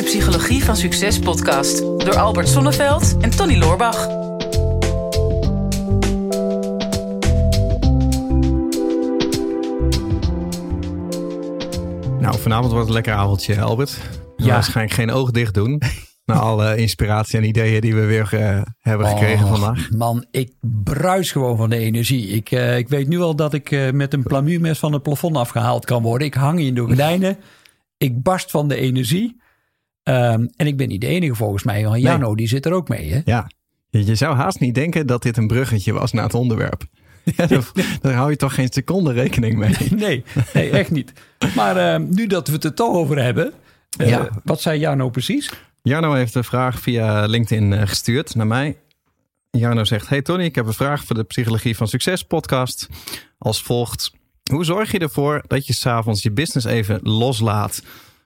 de 0.00 0.06
Psychologie 0.06 0.64
van 0.64 0.76
Succes 0.76 1.18
podcast 1.18 1.78
door 1.78 2.18
Albert 2.18 2.48
Sonneveld 2.48 3.16
en 3.20 3.30
Tony 3.30 3.58
Loorbach. 3.58 4.06
Nou, 12.18 12.38
vanavond 12.38 12.72
wordt 12.72 12.78
het 12.78 12.88
een 12.88 12.92
lekker 12.92 13.12
avondje, 13.12 13.60
Albert. 13.60 14.00
Ja. 14.36 14.46
Waarschijnlijk 14.46 14.94
geen 14.94 15.10
oog 15.10 15.30
dicht 15.30 15.54
doen. 15.54 15.82
Na 16.24 16.34
alle 16.50 16.76
inspiratie 16.76 17.38
en 17.38 17.44
ideeën 17.44 17.80
die 17.80 17.94
we 17.94 18.04
weer 18.04 18.30
uh, 18.34 18.62
hebben 18.78 19.06
gekregen 19.06 19.44
Oh, 19.44 19.52
vandaag. 19.52 19.90
Man, 19.90 20.26
ik 20.30 20.52
bruis 20.84 21.32
gewoon 21.32 21.56
van 21.56 21.70
de 21.70 21.76
energie. 21.76 22.28
Ik, 22.28 22.50
uh, 22.50 22.78
ik 22.78 22.88
weet 22.88 23.08
nu 23.08 23.20
al 23.20 23.36
dat 23.36 23.54
ik 23.54 23.70
uh, 23.70 23.90
met 23.90 24.14
een 24.14 24.22
plamuurmes 24.22 24.78
van 24.78 24.92
het 24.92 25.02
plafond 25.02 25.36
afgehaald 25.36 25.84
kan 25.84 26.02
worden. 26.02 26.26
Ik 26.26 26.34
hang 26.34 26.60
in 26.60 26.74
de 26.74 26.80
gordijnen. 26.86 27.36
Ik 27.96 28.22
barst 28.22 28.50
van 28.50 28.68
de 28.68 28.76
energie. 28.76 29.38
Um, 30.04 30.50
en 30.56 30.66
ik 30.66 30.76
ben 30.76 30.88
niet 30.88 31.00
de 31.00 31.06
enige 31.06 31.34
volgens 31.34 31.62
mij. 31.62 31.84
Want 31.84 32.02
Jano, 32.02 32.26
nee. 32.26 32.36
die 32.36 32.48
zit 32.48 32.66
er 32.66 32.72
ook 32.72 32.88
mee. 32.88 33.12
Hè? 33.12 33.20
Ja, 33.24 33.50
je 33.90 34.14
zou 34.14 34.36
haast 34.36 34.60
niet 34.60 34.74
denken 34.74 35.06
dat 35.06 35.22
dit 35.22 35.36
een 35.36 35.46
bruggetje 35.46 35.92
was 35.92 36.12
naar 36.12 36.24
het 36.24 36.34
onderwerp. 36.34 36.84
Ja, 37.36 37.46
daar, 37.46 37.70
daar, 38.00 38.12
hou 38.12 38.30
je 38.30 38.36
toch 38.36 38.54
geen 38.54 38.68
seconde 38.70 39.12
rekening 39.12 39.58
mee. 39.58 39.76
Nee, 39.90 40.24
nee 40.54 40.70
echt 40.70 40.90
niet. 40.90 41.12
Maar 41.54 42.00
uh, 42.00 42.08
nu 42.08 42.26
dat 42.26 42.46
we 42.46 42.52
het 42.52 42.64
er 42.64 42.74
toch 42.74 42.94
over 42.94 43.22
hebben. 43.22 43.52
Uh, 44.00 44.08
ja. 44.08 44.28
Wat 44.44 44.60
zei 44.60 44.78
Jarno 44.78 45.10
precies? 45.10 45.50
Jarno 45.82 46.12
heeft 46.12 46.34
een 46.34 46.44
vraag 46.44 46.80
via 46.80 47.26
LinkedIn 47.26 47.72
uh, 47.72 47.82
gestuurd 47.84 48.34
naar 48.34 48.46
mij. 48.46 48.76
Jarno 49.50 49.84
zegt: 49.84 50.08
Hey 50.08 50.22
Tony, 50.22 50.44
ik 50.44 50.54
heb 50.54 50.66
een 50.66 50.72
vraag 50.72 51.04
voor 51.04 51.16
de 51.16 51.22
Psychologie 51.22 51.76
van 51.76 51.88
Succes 51.88 52.22
podcast. 52.22 52.88
Als 53.38 53.62
volgt: 53.62 54.12
Hoe 54.52 54.64
zorg 54.64 54.92
je 54.92 54.98
ervoor 54.98 55.44
dat 55.46 55.66
je 55.66 55.72
s'avonds 55.72 56.22
je 56.22 56.32
business 56.32 56.66
even 56.66 57.00
loslaat 57.02 57.82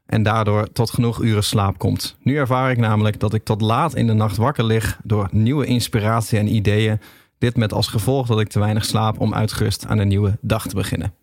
en 0.06 0.22
daardoor 0.22 0.72
tot 0.72 0.90
genoeg 0.90 1.22
uren 1.22 1.44
slaap 1.44 1.78
komt? 1.78 2.16
Nu 2.22 2.36
ervaar 2.36 2.70
ik 2.70 2.78
namelijk 2.78 3.20
dat 3.20 3.34
ik 3.34 3.44
tot 3.44 3.60
laat 3.60 3.94
in 3.94 4.06
de 4.06 4.12
nacht 4.12 4.36
wakker 4.36 4.64
lig 4.64 4.98
door 5.02 5.28
nieuwe 5.32 5.66
inspiratie 5.66 6.38
en 6.38 6.54
ideeën. 6.54 7.00
Dit 7.38 7.56
met 7.56 7.72
als 7.72 7.88
gevolg 7.88 8.26
dat 8.26 8.40
ik 8.40 8.48
te 8.48 8.58
weinig 8.58 8.84
slaap 8.84 9.20
om 9.20 9.34
uitgerust 9.34 9.86
aan 9.86 9.98
een 9.98 10.08
nieuwe 10.08 10.38
dag 10.40 10.66
te 10.66 10.74
beginnen. 10.74 11.14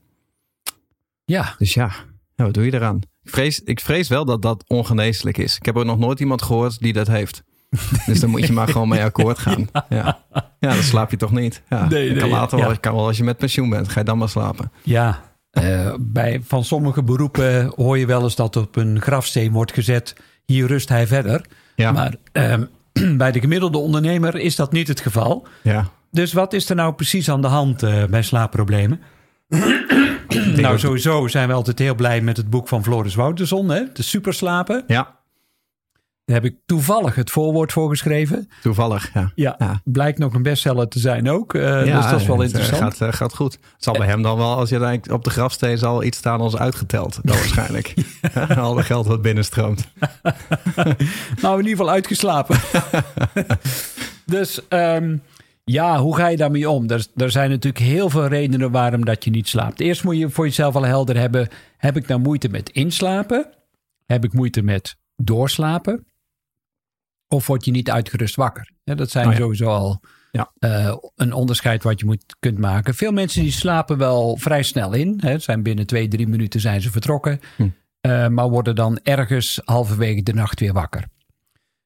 Ja. 1.25 1.55
Dus 1.57 1.73
ja, 1.73 1.91
ja 2.35 2.43
wat 2.43 2.53
doe 2.53 2.65
je 2.65 2.73
eraan? 2.73 2.99
Ik 3.23 3.29
vrees, 3.29 3.63
ik 3.63 3.79
vrees 3.79 4.07
wel 4.07 4.25
dat 4.25 4.41
dat 4.41 4.63
ongeneeslijk 4.67 5.37
is. 5.37 5.55
Ik 5.55 5.65
heb 5.65 5.77
ook 5.77 5.85
nog 5.85 5.99
nooit 5.99 6.19
iemand 6.19 6.41
gehoord 6.41 6.79
die 6.79 6.93
dat 6.93 7.07
heeft. 7.07 7.43
Dus 8.05 8.19
dan 8.19 8.29
moet 8.29 8.47
je 8.47 8.53
maar 8.53 8.67
gewoon 8.67 8.87
mee 8.87 9.03
akkoord 9.03 9.39
gaan. 9.39 9.67
Ja, 9.89 10.25
ja 10.59 10.73
dan 10.73 10.83
slaap 10.83 11.11
je 11.11 11.17
toch 11.17 11.31
niet. 11.31 11.61
Ja, 11.69 11.87
nee, 11.87 12.09
nee, 12.09 12.19
kan 12.19 12.29
later 12.29 12.57
ja. 12.57 12.65
wel, 12.65 12.79
kan 12.79 12.95
wel 12.95 13.05
als 13.05 13.17
je 13.17 13.23
met 13.23 13.37
pensioen 13.37 13.69
bent. 13.69 13.89
Ga 13.89 13.99
je 13.99 14.05
dan 14.05 14.17
maar 14.17 14.29
slapen. 14.29 14.71
Ja, 14.83 15.21
uh, 15.51 15.93
bij, 15.99 16.41
van 16.43 16.63
sommige 16.63 17.03
beroepen 17.03 17.73
hoor 17.75 17.97
je 17.97 18.05
wel 18.05 18.23
eens 18.23 18.35
dat 18.35 18.55
op 18.55 18.75
een 18.75 19.01
grafsteen 19.01 19.51
wordt 19.51 19.73
gezet. 19.73 20.15
Hier 20.45 20.67
rust 20.67 20.89
hij 20.89 21.07
verder. 21.07 21.45
Ja. 21.75 21.91
Maar 21.91 22.15
uh, 22.33 22.55
bij 23.17 23.31
de 23.31 23.39
gemiddelde 23.39 23.77
ondernemer 23.77 24.35
is 24.35 24.55
dat 24.55 24.71
niet 24.71 24.87
het 24.87 24.99
geval. 24.99 25.47
Ja. 25.63 25.89
Dus 26.11 26.33
wat 26.33 26.53
is 26.53 26.69
er 26.69 26.75
nou 26.75 26.93
precies 26.93 27.29
aan 27.29 27.41
de 27.41 27.47
hand 27.47 27.83
uh, 27.83 28.05
bij 28.05 28.21
slaapproblemen? 28.21 29.01
nou, 30.55 30.79
sowieso 30.79 31.27
zijn 31.27 31.47
we 31.47 31.53
altijd 31.53 31.79
heel 31.79 31.95
blij 31.95 32.21
met 32.21 32.37
het 32.37 32.49
boek 32.49 32.67
van 32.67 32.83
Floris 32.83 33.15
Wouterson, 33.15 33.69
hè? 33.69 33.83
De 33.93 34.03
Superslapen. 34.03 34.83
Ja. 34.87 35.19
Daar 36.31 36.41
heb 36.41 36.51
ik 36.51 36.57
toevallig 36.65 37.15
het 37.15 37.31
voorwoord 37.31 37.71
voor 37.71 37.89
geschreven. 37.89 38.49
Toevallig, 38.61 39.13
ja. 39.13 39.31
Ja, 39.35 39.55
ja. 39.57 39.81
blijkt 39.83 40.17
nog 40.17 40.33
een 40.33 40.43
bestseller 40.43 40.87
te 40.87 40.99
zijn 40.99 41.29
ook. 41.29 41.53
Uh, 41.53 41.85
ja, 41.85 42.01
dus 42.01 42.11
dat 42.11 42.19
is 42.19 42.27
wel 42.27 42.37
het, 42.39 42.45
interessant. 42.45 42.81
Gaat, 42.81 43.07
uh, 43.07 43.13
gaat 43.13 43.35
goed. 43.35 43.53
Het 43.53 43.83
zal 43.83 43.93
bij 43.93 44.07
hem 44.07 44.21
dan 44.21 44.37
wel, 44.37 44.55
als 44.55 44.69
je 44.69 44.79
denkt, 44.79 45.11
op 45.11 45.23
de 45.23 45.29
grafsteen 45.29 45.77
zal 45.77 46.03
iets 46.03 46.17
staan 46.17 46.39
als 46.39 46.57
uitgeteld. 46.57 47.19
Dan 47.23 47.35
waarschijnlijk. 47.43 47.93
Al 48.57 48.77
het 48.77 48.85
geld 48.85 49.05
wat 49.07 49.21
binnenstroomt. 49.21 49.87
nou, 51.41 51.59
in 51.59 51.65
ieder 51.65 51.77
geval 51.77 51.89
uitgeslapen. 51.89 52.59
dus... 54.25 54.61
Um, 54.69 55.21
ja, 55.63 55.99
hoe 55.99 56.15
ga 56.15 56.27
je 56.27 56.37
daarmee 56.37 56.69
om? 56.69 56.89
Er, 56.89 57.05
er, 57.15 57.31
zijn 57.31 57.49
natuurlijk 57.49 57.85
heel 57.85 58.09
veel 58.09 58.27
redenen 58.27 58.71
waarom 58.71 59.05
dat 59.05 59.23
je 59.23 59.29
niet 59.29 59.47
slaapt. 59.47 59.79
Eerst 59.79 60.03
moet 60.03 60.17
je 60.17 60.29
voor 60.29 60.45
jezelf 60.45 60.75
al 60.75 60.83
helder 60.83 61.17
hebben: 61.17 61.47
heb 61.77 61.97
ik 61.97 62.07
nou 62.07 62.21
moeite 62.21 62.49
met 62.49 62.69
inslapen? 62.69 63.49
Heb 64.05 64.23
ik 64.23 64.33
moeite 64.33 64.61
met 64.61 64.95
doorslapen? 65.15 66.05
Of 67.33 67.47
word 67.47 67.65
je 67.65 67.71
niet 67.71 67.89
uitgerust 67.89 68.35
wakker? 68.35 68.71
Ja, 68.83 68.95
dat 68.95 69.09
zijn 69.09 69.25
oh 69.27 69.31
ja. 69.31 69.37
sowieso 69.37 69.65
al 69.65 70.01
ja. 70.31 70.51
uh, 70.59 70.95
een 71.15 71.33
onderscheid 71.33 71.83
wat 71.83 71.99
je 71.99 72.05
moet, 72.05 72.35
kunt 72.39 72.57
maken. 72.57 72.95
Veel 72.95 73.11
mensen 73.11 73.41
die 73.41 73.51
slapen 73.51 73.97
wel 73.97 74.37
vrij 74.37 74.63
snel 74.63 74.93
in. 74.93 75.19
Hè, 75.21 75.39
zijn 75.39 75.63
binnen 75.63 75.87
twee, 75.87 76.07
drie 76.07 76.27
minuten 76.27 76.59
zijn 76.59 76.81
ze 76.81 76.91
vertrokken. 76.91 77.39
Hm. 77.55 77.63
Uh, 78.01 78.27
maar 78.27 78.49
worden 78.49 78.75
dan 78.75 78.99
ergens 79.03 79.61
halverwege 79.65 80.23
de 80.23 80.33
nacht 80.33 80.59
weer 80.59 80.73
wakker. 80.73 81.01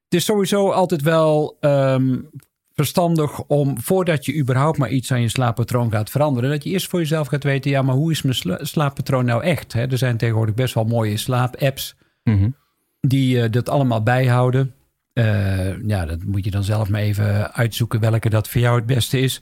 Het 0.04 0.14
is 0.14 0.26
sowieso 0.26 0.72
altijd 0.72 1.02
wel 1.02 1.58
um, 1.62 2.30
verstandig 2.74 3.44
om, 3.44 3.82
voordat 3.82 4.26
je 4.26 4.38
überhaupt 4.38 4.78
maar 4.78 4.90
iets 4.90 5.12
aan 5.12 5.22
je 5.22 5.30
slaappatroon 5.30 5.92
gaat 5.92 6.10
veranderen, 6.10 6.50
dat 6.50 6.64
je 6.64 6.70
eerst 6.70 6.90
voor 6.90 7.00
jezelf 7.00 7.28
gaat 7.28 7.44
weten, 7.44 7.72
ja, 7.72 7.82
maar 7.82 7.96
hoe 7.96 8.12
is 8.12 8.22
mijn 8.22 8.36
sla 8.36 8.58
slaappatroon 8.62 9.26
nou 9.26 9.44
echt? 9.44 9.74
Hè? 9.74 9.88
Er 9.88 9.98
zijn 9.98 10.18
tegenwoordig 10.18 10.56
best 10.56 10.74
wel 10.74 10.84
mooie 10.84 11.18
slaap-apps 11.18 11.96
mm 12.24 12.40
-hmm. 12.40 12.56
die 13.00 13.38
uh, 13.38 13.52
dat 13.52 13.70
allemaal 13.70 14.04
bijhouden. 14.04 14.74
Uh, 15.18 15.84
ja, 15.88 16.06
dat 16.06 16.24
moet 16.24 16.46
je 16.46 16.52
dan 16.52 16.64
zelf 16.64 16.90
maar 16.90 17.02
even 17.02 17.54
uitzoeken 17.54 18.00
welke 18.00 18.30
dat 18.30 18.50
voor 18.50 18.62
jou 18.62 18.76
het 18.76 18.86
beste 18.86 19.20
is. 19.20 19.42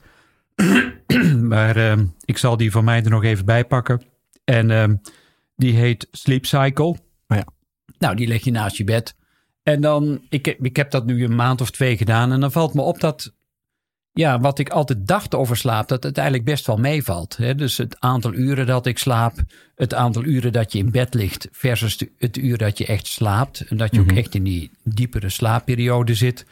maar 1.41 1.77
uh, 1.77 1.99
ik 2.25 2.37
zal 2.37 2.57
die 2.57 2.71
van 2.71 2.83
mij 2.83 3.03
er 3.03 3.09
nog 3.09 3.23
even 3.23 3.45
bij 3.45 3.65
pakken. 3.65 4.01
En 4.43 5.01
die 5.55 5.73
heet 5.73 6.07
Sleep 6.11 6.45
Cycle. 6.45 6.85
Oh 6.85 6.97
ja. 7.27 7.45
Nou, 7.97 8.15
die 8.15 8.27
leg 8.27 8.43
je 8.43 8.51
naast 8.51 8.77
je 8.77 8.83
bed. 8.83 9.15
En 9.63 9.81
dan, 9.81 10.21
ik, 10.29 10.47
ik 10.47 10.75
heb 10.75 10.91
dat 10.91 11.05
nu 11.05 11.23
een 11.23 11.35
maand 11.35 11.61
of 11.61 11.71
twee 11.71 11.97
gedaan. 11.97 12.31
En 12.31 12.39
dan 12.39 12.51
valt 12.51 12.73
me 12.73 12.81
op 12.81 12.99
dat, 12.99 13.33
ja, 14.13 14.39
wat 14.39 14.59
ik 14.59 14.69
altijd 14.69 15.07
dacht 15.07 15.35
over 15.35 15.57
slaap, 15.57 15.87
dat 15.87 16.03
het 16.03 16.17
eigenlijk 16.17 16.47
best 16.47 16.67
wel 16.67 16.77
meevalt. 16.77 17.37
Dus 17.57 17.77
het 17.77 17.99
aantal 17.99 18.33
uren 18.33 18.65
dat 18.65 18.85
ik 18.85 18.97
slaap, 18.97 19.35
het 19.75 19.93
aantal 19.93 20.23
uren 20.23 20.51
dat 20.51 20.71
je 20.71 20.77
in 20.79 20.91
bed 20.91 21.13
ligt, 21.13 21.47
versus 21.51 22.03
het 22.17 22.37
uur 22.37 22.57
dat 22.57 22.77
je 22.77 22.85
echt 22.85 23.07
slaapt. 23.07 23.65
En 23.69 23.77
dat 23.77 23.95
je 23.95 24.01
Mhm. 24.01 24.09
ook 24.11 24.17
echt 24.17 24.35
in 24.35 24.43
die 24.43 24.71
diepere 24.83 25.29
slaapperiode 25.29 26.13
zit. 26.15 26.45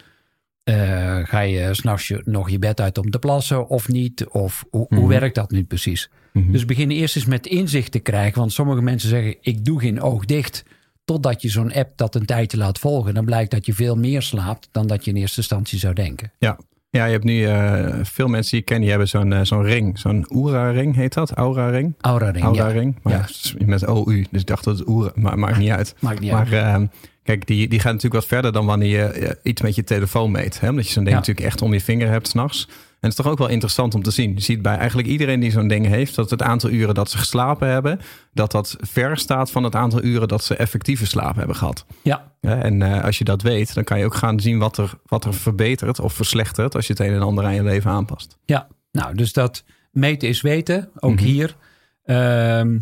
Uh, 0.63 1.19
ga 1.23 1.39
je 1.39 1.73
s'nachts 1.73 2.11
nog 2.25 2.49
je 2.49 2.59
bed 2.59 2.81
uit 2.81 2.97
om 2.97 3.09
te 3.09 3.19
plassen 3.19 3.67
of 3.67 3.87
niet? 3.87 4.27
Of 4.27 4.65
hoe, 4.69 4.85
Mhm. 4.89 4.99
hoe 4.99 5.09
werkt 5.09 5.35
dat 5.35 5.51
nu 5.51 5.63
precies? 5.63 6.09
Dus 6.33 6.65
begin 6.65 6.91
eerst 6.91 7.15
eens 7.15 7.25
met 7.25 7.47
inzicht 7.47 7.91
te 7.91 7.99
krijgen. 7.99 8.39
Want 8.39 8.53
sommige 8.53 8.81
mensen 8.81 9.09
zeggen, 9.09 9.35
ik 9.41 9.65
doe 9.65 9.79
geen 9.79 10.01
oog 10.01 10.25
dicht 10.25 10.63
totdat 11.05 11.41
je 11.41 11.49
zo'n 11.49 11.73
app 11.73 11.97
dat 11.97 12.15
een 12.15 12.25
tijdje 12.25 12.57
laat 12.57 12.79
volgen. 12.79 13.13
Dan 13.13 13.25
blijkt 13.25 13.51
dat 13.51 13.65
je 13.65 13.73
veel 13.73 13.95
meer 13.95 14.21
slaapt 14.21 14.67
dan 14.71 14.87
dat 14.87 15.05
je 15.05 15.11
in 15.11 15.17
eerste 15.17 15.37
instantie 15.37 15.79
zou 15.79 15.93
denken. 15.93 16.31
Ja, 16.39 16.59
ja 16.91 17.05
je 17.05 17.11
hebt 17.11 17.23
nu 17.23 17.41
uh, 17.41 17.85
veel 18.03 18.27
mensen 18.27 18.51
die 18.51 18.59
ik 18.59 18.65
ken, 18.65 18.79
die 18.79 18.89
hebben 18.89 19.07
zo'n 19.07 19.31
uh, 19.31 19.39
zo'n 19.41 19.63
ring. 19.63 19.99
Zo'n 19.99 20.25
Oura-ring 20.29 20.95
heet 20.95 21.13
dat? 21.13 21.31
Aura-ring? 21.31 21.93
Aura-ring, 22.01 22.45
Aura-ring. 22.45 22.93
ja. 22.95 22.99
Maar 23.03 23.31
ja. 23.57 23.65
met 23.65 23.85
OU, 23.87 24.25
dus 24.31 24.41
ik 24.41 24.47
dacht 24.47 24.63
dat 24.63 24.77
het 24.79 24.87
Oera, 24.87 25.11
maar 25.15 25.39
maakt 25.39 25.57
niet 25.57 25.69
uit. 25.69 25.95
Maakt 25.99 26.19
niet 26.19 26.31
maar, 26.31 26.53
uit. 26.53 26.81
Uh, 26.81 26.87
kijk, 27.23 27.47
die, 27.47 27.67
die 27.67 27.79
gaat 27.79 27.93
natuurlijk 27.93 28.21
wat 28.21 28.25
verder 28.31 28.51
dan 28.51 28.65
wanneer 28.65 28.89
je 28.89 29.37
iets 29.43 29.61
met 29.61 29.75
je 29.75 29.83
telefoon 29.83 30.31
meet. 30.31 30.59
Hè? 30.59 30.69
Omdat 30.69 30.85
je 30.87 30.91
zo'n 30.93 31.03
ding 31.03 31.15
Ja. 31.15 31.19
natuurlijk 31.21 31.47
echt 31.47 31.61
om 31.61 31.73
je 31.73 31.81
vinger 31.81 32.07
hebt 32.09 32.27
s'nachts. 32.27 32.67
En 33.01 33.09
het 33.09 33.17
is 33.17 33.23
toch 33.23 33.31
ook 33.33 33.37
wel 33.39 33.47
interessant 33.47 33.95
om 33.95 34.03
te 34.03 34.11
zien. 34.11 34.33
Je 34.33 34.41
ziet 34.41 34.61
bij 34.61 34.75
eigenlijk 34.77 35.07
iedereen 35.07 35.39
die 35.39 35.51
zo'n 35.51 35.67
ding 35.67 35.85
heeft, 35.87 36.15
dat 36.15 36.29
het 36.29 36.41
aantal 36.41 36.69
uren 36.69 36.93
dat 36.95 37.09
ze 37.09 37.17
geslapen 37.17 37.67
hebben, 37.67 37.99
dat 38.33 38.51
dat 38.51 38.75
ver 38.79 39.17
staat 39.17 39.51
van 39.51 39.63
het 39.63 39.75
aantal 39.75 40.03
uren 40.03 40.27
dat 40.27 40.43
ze 40.43 40.55
effectieve 40.55 41.05
slaap 41.05 41.35
hebben 41.35 41.55
gehad. 41.55 41.85
Ja, 42.03 42.31
Ja, 42.41 42.61
en 42.61 42.81
uh, 42.81 43.03
als 43.03 43.17
je 43.17 43.23
dat 43.23 43.41
weet, 43.41 43.73
dan 43.73 43.83
kan 43.83 43.99
je 43.99 44.05
ook 44.05 44.15
gaan 44.15 44.39
zien 44.39 44.57
wat 44.59 44.77
er, 44.77 44.93
wat 45.05 45.25
er 45.25 45.33
verbetert 45.33 45.99
of 45.99 46.13
verslechtert 46.13 46.75
als 46.75 46.87
je 46.87 46.93
het 46.93 47.01
een 47.01 47.13
en 47.13 47.21
ander 47.21 47.43
aan 47.45 47.53
je 47.55 47.63
leven 47.63 47.91
aanpast. 47.91 48.37
ja. 48.45 48.67
Nou, 48.91 49.15
dus 49.15 49.33
dat 49.33 49.63
meten 49.91 50.27
is 50.27 50.41
weten, 50.41 50.89
ook 50.99 51.13
Mhm. 51.15 51.23
hier. 51.23 51.55
Ehm, 52.03 52.79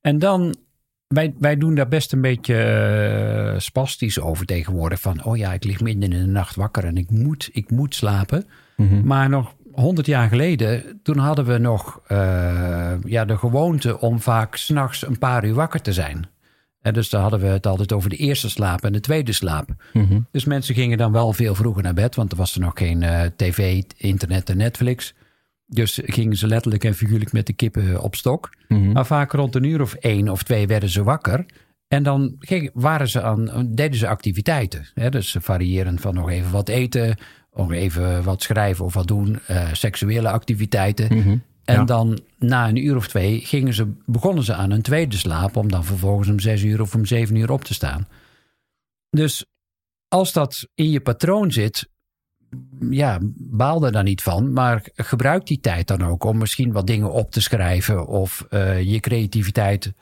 en 0.00 0.18
dan, 0.18 0.54
wij, 1.08 1.34
wij 1.38 1.56
doen 1.56 1.74
daar 1.74 1.88
best 1.88 2.12
een 2.12 2.20
beetje 2.20 2.54
eh, 2.56 3.58
spastisch 3.58 4.20
over 4.20 4.46
tegenwoordig. 4.46 5.00
Van, 5.00 5.24
oh 5.24 5.36
ja, 5.36 5.52
ik 5.52 5.64
lig 5.64 5.80
midden 5.80 6.12
in 6.12 6.24
de 6.26 6.26
nacht 6.32 6.56
wakker 6.56 6.84
en 6.84 6.96
ik 6.96 7.10
moet, 7.10 7.48
ik 7.52 7.70
moet 7.70 7.94
slapen. 7.94 8.46
Mhm. 8.76 9.06
Maar 9.06 9.28
nog 9.28 9.54
honderd 9.74 10.06
jaar 10.06 10.28
geleden, 10.28 11.00
toen 11.02 11.18
hadden 11.18 11.44
we 11.44 11.58
nog 11.58 12.00
uh, 12.08 12.92
ja, 13.04 13.24
de 13.24 13.36
gewoonte 13.36 14.00
om 14.00 14.20
vaak 14.20 14.56
s'nachts 14.56 15.06
een 15.06 15.18
paar 15.18 15.44
uur 15.44 15.54
wakker 15.54 15.80
te 15.80 15.92
zijn. 15.92 16.26
En 16.82 16.92
dus 16.92 17.10
dan 17.10 17.20
hadden 17.20 17.40
we 17.40 17.46
het 17.46 17.66
altijd 17.66 17.92
over 17.92 18.10
de 18.10 18.16
eerste 18.16 18.50
slaap 18.50 18.84
en 18.84 18.92
de 18.92 19.00
tweede 19.00 19.32
slaap. 19.32 19.68
Mhm. 19.92 20.20
Dus 20.30 20.44
mensen 20.44 20.74
gingen 20.74 20.98
dan 20.98 21.12
wel 21.12 21.32
veel 21.32 21.54
vroeger 21.54 21.82
naar 21.82 21.94
bed, 21.94 22.14
want 22.14 22.32
er 22.32 22.38
was 22.38 22.54
er 22.54 22.60
nog 22.60 22.72
geen 22.74 23.02
uh, 23.02 23.22
tv, 23.36 23.82
internet 23.96 24.50
en 24.50 24.56
Netflix. 24.56 25.14
Dus 25.66 26.00
gingen 26.04 26.36
ze 26.36 26.46
letterlijk 26.46 26.84
en 26.84 26.94
figuurlijk 26.94 27.32
met 27.32 27.46
de 27.46 27.52
kippen 27.52 28.02
op 28.02 28.14
stok. 28.14 28.50
Mhm. 28.68 28.92
Maar 28.92 29.06
vaak 29.06 29.32
rond 29.32 29.54
een 29.54 29.64
uur 29.64 29.80
of 29.80 29.94
één 29.94 30.28
of 30.28 30.42
twee 30.42 30.66
werden 30.66 30.88
ze 30.88 31.02
wakker. 31.02 31.46
En 31.88 32.02
dan 32.02 32.36
waren 32.72 33.08
ze 33.08 33.22
aan, 33.22 33.68
deden 33.68 33.98
ze 33.98 34.08
activiteiten. 34.08 34.86
Hè? 34.94 35.10
Dus 35.10 35.36
variërend 35.40 36.00
van 36.00 36.14
nog 36.14 36.30
even 36.30 36.50
wat 36.52 36.68
eten, 36.68 37.16
nog 37.54 37.72
even 37.72 38.22
wat 38.22 38.42
schrijven 38.42 38.84
of 38.84 38.94
wat 38.94 39.06
doen, 39.06 39.38
uh, 39.50 39.68
seksuele 39.72 40.30
activiteiten. 40.30 41.16
Mhm. 41.16 41.36
En 41.64 41.74
Ja. 41.74 41.84
dan 41.84 42.18
na 42.38 42.68
een 42.68 42.84
uur 42.84 42.96
of 42.96 43.08
twee 43.08 43.40
gingen 43.40 43.74
ze, 43.74 43.92
begonnen 44.06 44.44
ze 44.44 44.54
aan 44.54 44.70
een 44.70 44.82
tweede 44.82 45.16
slaap... 45.16 45.56
om 45.56 45.70
dan 45.70 45.84
vervolgens 45.84 46.28
om 46.28 46.40
zes 46.40 46.62
uur 46.62 46.80
of 46.80 46.94
om 46.94 47.04
zeven 47.06 47.36
uur 47.36 47.50
op 47.50 47.64
te 47.64 47.74
staan. 47.74 48.08
dus 49.10 49.44
als 50.08 50.32
dat 50.32 50.68
in 50.74 50.90
je 50.90 51.00
patroon 51.00 51.52
zit, 51.52 51.88
ja, 52.90 53.18
baal 53.36 53.84
er 53.84 53.92
dan 53.92 54.04
niet 54.04 54.22
van. 54.22 54.52
Maar 54.52 54.82
gebruik 54.94 55.46
die 55.46 55.60
tijd 55.60 55.86
dan 55.88 56.02
ook 56.04 56.24
om 56.24 56.38
misschien 56.38 56.72
wat 56.72 56.86
dingen 56.86 57.12
op 57.12 57.30
te 57.30 57.40
schrijven. 57.40 58.06
Of 58.06 58.46
uh, 58.50 58.82
je 58.82 59.00
creativiteit 59.00 59.92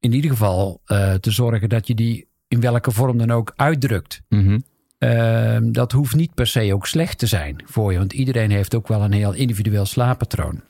in 0.00 0.12
ieder 0.12 0.30
geval 0.30 0.80
uh, 0.86 1.14
te 1.14 1.30
zorgen 1.30 1.68
dat 1.68 1.86
je 1.86 1.94
die 1.94 2.28
in 2.48 2.60
welke 2.60 2.90
vorm 2.90 3.18
dan 3.18 3.30
ook 3.30 3.52
uitdrukt. 3.56 4.22
Mhm. 4.28 4.58
Uh, 4.98 5.58
dat 5.62 5.92
hoeft 5.92 6.14
niet 6.14 6.34
per 6.34 6.46
se 6.46 6.74
ook 6.74 6.86
slecht 6.86 7.18
te 7.18 7.26
zijn 7.26 7.62
voor 7.64 7.92
je. 7.92 7.98
Want 7.98 8.12
iedereen 8.12 8.50
heeft 8.50 8.74
ook 8.74 8.88
wel 8.88 9.02
een 9.02 9.12
heel 9.12 9.32
individueel 9.32 9.86
slaappatroon. 9.86 10.62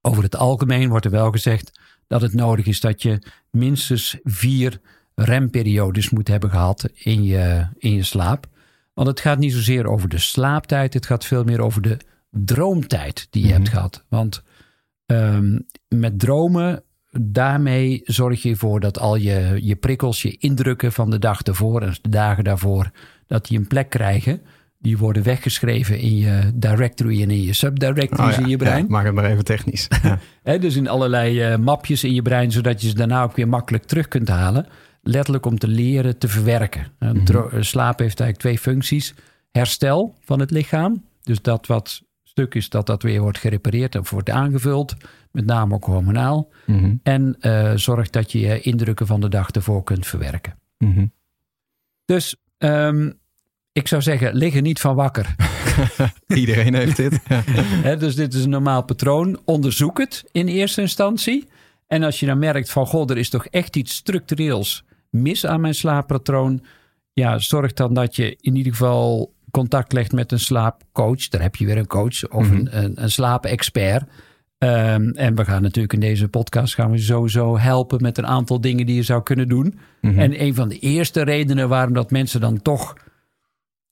Over 0.00 0.22
het 0.22 0.36
algemeen 0.36 0.88
wordt 0.88 1.04
er 1.04 1.10
wel 1.10 1.30
gezegd 1.30 1.80
dat 2.06 2.20
het 2.20 2.34
nodig 2.34 2.66
is 2.66 2.80
dat 2.80 3.02
je 3.02 3.22
minstens 3.50 4.18
vier 4.22 4.80
remperiodes 5.14 6.10
moet 6.10 6.28
hebben 6.28 6.50
gehad 6.50 6.88
in 6.92 7.22
je, 7.24 7.66
in 7.78 7.92
je 7.94 8.02
slaap. 8.02 8.46
Want 8.94 9.08
het 9.08 9.20
gaat 9.20 9.38
niet 9.38 9.52
zozeer 9.52 9.86
over 9.86 10.08
de 10.08 10.18
slaaptijd, 10.18 10.94
het 10.94 11.06
gaat 11.06 11.24
veel 11.24 11.44
meer 11.44 11.60
over 11.60 11.82
de 11.82 11.96
droomtijd 12.30 13.26
die 13.30 13.42
je 13.42 13.48
Mhm. 13.48 13.56
hebt 13.56 13.68
gehad. 13.68 14.04
Want 14.08 14.42
ehm, 15.06 15.58
met 15.88 16.18
dromen, 16.18 16.82
daarmee 17.20 18.00
zorg 18.04 18.42
je 18.42 18.50
ervoor 18.50 18.80
dat 18.80 18.98
al 18.98 19.16
je, 19.16 19.58
je 19.60 19.76
prikkels, 19.76 20.22
je 20.22 20.36
indrukken 20.38 20.92
van 20.92 21.10
de 21.10 21.18
dag 21.18 21.42
ervoor 21.42 21.82
en 21.82 21.94
de 22.02 22.08
dagen 22.08 22.44
daarvoor, 22.44 22.90
dat 23.26 23.46
die 23.46 23.58
een 23.58 23.66
plek 23.66 23.90
krijgen. 23.90 24.40
Die 24.78 24.98
worden 24.98 25.22
weggeschreven 25.22 25.98
in 25.98 26.16
je 26.16 26.50
directory 26.54 27.22
en 27.22 27.30
in 27.30 27.42
je 27.42 27.52
subdirectories 27.52 28.32
Oh 28.32 28.36
ja, 28.38 28.42
in 28.42 28.48
je 28.48 28.56
brein. 28.56 28.82
ja, 28.82 28.88
maak 28.88 29.04
het 29.04 29.14
maar 29.14 29.24
even 29.30 29.44
technisch. 29.44 29.88
Ja. 30.44 30.58
Dus 30.58 30.76
in 30.76 30.88
allerlei 30.88 31.40
eh, 31.40 31.56
mapjes 31.58 32.04
in 32.04 32.14
je 32.14 32.22
brein, 32.22 32.52
zodat 32.52 32.82
je 32.82 32.88
ze 32.88 32.94
daarna 32.94 33.22
ook 33.22 33.36
weer 33.36 33.48
makkelijk 33.48 33.84
terug 33.84 34.08
kunt 34.08 34.28
halen. 34.28 34.66
Letterlijk 35.02 35.46
om 35.46 35.58
te 35.58 35.68
leren 35.68 36.18
te 36.18 36.28
verwerken. 36.28 36.86
Dro- 37.24 37.48
eh, 37.48 37.62
Slaap 37.62 37.98
heeft 37.98 38.20
eigenlijk 38.20 38.38
twee 38.38 38.58
functies. 38.74 39.14
Herstel 39.50 40.14
van 40.20 40.40
het 40.40 40.50
lichaam. 40.50 41.04
Dus 41.22 41.42
dat 41.42 41.66
wat 41.66 42.02
stuk 42.32 42.54
is, 42.54 42.68
dat 42.68 42.86
dat 42.86 43.02
weer 43.02 43.20
wordt 43.20 43.38
gerepareerd 43.38 43.96
of 43.96 44.10
wordt 44.10 44.30
aangevuld. 44.30 44.94
Met 45.30 45.46
name 45.46 45.74
ook 45.74 45.84
hormonaal. 45.84 46.50
Mhm. 46.66 46.94
En 47.02 47.36
eh 47.40 47.72
zorg 47.74 48.10
dat 48.10 48.32
je 48.32 48.40
je 48.40 48.60
indrukken 48.60 49.06
van 49.06 49.20
de 49.20 49.28
dag 49.28 49.50
ervoor 49.50 49.84
kunt 49.84 50.06
verwerken. 50.06 50.58
Mhm. 50.78 51.06
Dus 52.04 52.36
ehm, 52.58 53.10
ik 53.72 53.88
zou 53.88 54.02
zeggen, 54.02 54.34
lig 54.34 54.54
er 54.54 54.62
niet 54.62 54.80
van 54.80 54.94
wakker. 54.94 55.34
Iedereen 56.26 56.74
heeft 56.74 56.96
dit. 56.96 57.20
Dus 58.02 58.14
dit 58.14 58.34
is 58.34 58.44
een 58.44 58.50
normaal 58.50 58.82
patroon. 58.84 59.40
Onderzoek 59.44 59.98
het 59.98 60.24
in 60.32 60.46
eerste 60.46 60.80
instantie. 60.80 61.48
En 61.86 62.02
als 62.02 62.20
je 62.20 62.26
dan 62.26 62.38
merkt 62.38 62.70
van, 62.70 62.86
goh, 62.86 63.10
er 63.10 63.18
is 63.18 63.30
toch 63.30 63.46
echt 63.46 63.76
iets 63.76 63.94
structureels 63.94 64.84
mis 65.10 65.46
aan 65.46 65.60
mijn 65.60 65.74
slaappatroon. 65.74 66.64
Ja, 67.12 67.38
zorg 67.38 67.72
dan 67.72 67.94
dat 67.94 68.16
je 68.16 68.36
in 68.40 68.56
ieder 68.56 68.72
geval 68.72 69.32
contact 69.52 69.92
legt 69.92 70.12
met 70.12 70.32
een 70.32 70.38
slaapcoach. 70.40 71.28
Daar 71.28 71.42
heb 71.42 71.56
je 71.56 71.66
weer 71.66 71.76
een 71.76 71.86
coach 71.86 72.28
of 72.28 72.48
Mhm. 72.48 72.54
een, 72.56 72.84
een, 72.84 73.02
een 73.02 73.10
slaapexpert. 73.10 74.04
Ehm, 74.58 75.08
en 75.08 75.34
we 75.34 75.44
gaan 75.44 75.62
natuurlijk 75.62 75.92
in 75.92 76.00
deze 76.00 76.28
podcast 76.28 76.74
gaan 76.74 76.90
we 76.90 76.98
sowieso 76.98 77.58
helpen 77.58 78.02
met 78.02 78.18
een 78.18 78.26
aantal 78.26 78.60
dingen 78.60 78.86
die 78.86 78.94
je 78.94 79.02
zou 79.02 79.22
kunnen 79.22 79.48
doen. 79.48 79.78
Mhm. 80.00 80.18
En 80.18 80.42
een 80.42 80.54
van 80.54 80.68
de 80.68 80.78
eerste 80.78 81.22
redenen 81.22 81.68
waarom 81.68 81.94
dat 81.94 82.10
mensen 82.10 82.40
dan 82.40 82.62
toch 82.62 82.94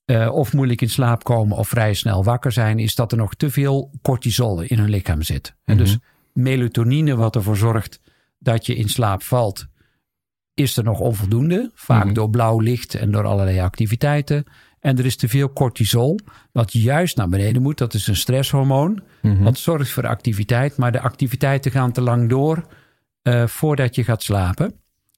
eh, 0.05 0.31
of 0.33 0.53
moeilijk 0.53 0.81
in 0.81 0.89
slaap 0.89 1.23
komen 1.23 1.57
of 1.57 1.67
vrij 1.67 1.93
snel 1.93 2.23
wakker 2.23 2.51
zijn, 2.51 2.79
is 2.79 2.95
dat 2.95 3.11
er 3.11 3.17
nog 3.17 3.35
te 3.35 3.49
veel 3.49 3.91
cortisol 4.01 4.61
in 4.61 4.77
hun 4.79 4.89
lichaam 4.89 5.21
zit. 5.21 5.55
En 5.65 5.77
dus 5.77 5.97
melatonine, 6.33 7.15
wat 7.15 7.35
ervoor 7.35 7.57
zorgt 7.57 7.99
dat 8.39 8.65
je 8.65 8.75
in 8.75 8.89
slaap 8.89 9.23
valt, 9.23 9.65
is 10.53 10.77
er 10.77 10.83
nog 10.83 10.99
onvoldoende. 10.99 11.71
Vaak 11.73 12.05
Mhm. 12.05 12.13
door 12.13 12.29
blauw 12.29 12.59
licht 12.59 12.95
en 12.95 13.11
door 13.11 13.25
allerlei 13.25 13.59
activiteiten. 13.59 14.43
En 14.81 14.97
er 14.97 15.05
is 15.05 15.15
te 15.15 15.27
veel 15.27 15.53
cortisol, 15.53 16.19
wat 16.51 16.73
juist 16.73 17.17
naar 17.17 17.29
beneden 17.29 17.61
moet. 17.61 17.77
Dat 17.77 17.93
is 17.93 18.07
een 18.07 18.15
stresshormoon. 18.15 19.01
Mhm. 19.21 19.43
Wat 19.43 19.57
zorgt 19.57 19.91
voor 19.91 20.07
activiteit, 20.07 20.77
maar 20.77 20.91
de 20.91 20.99
activiteiten 20.99 21.71
gaan 21.71 21.91
te 21.91 22.01
lang 22.01 22.29
door 22.29 22.65
eh, 23.21 23.47
voordat 23.47 23.95
je 23.95 24.03
gaat 24.03 24.23
slapen. 24.23 24.73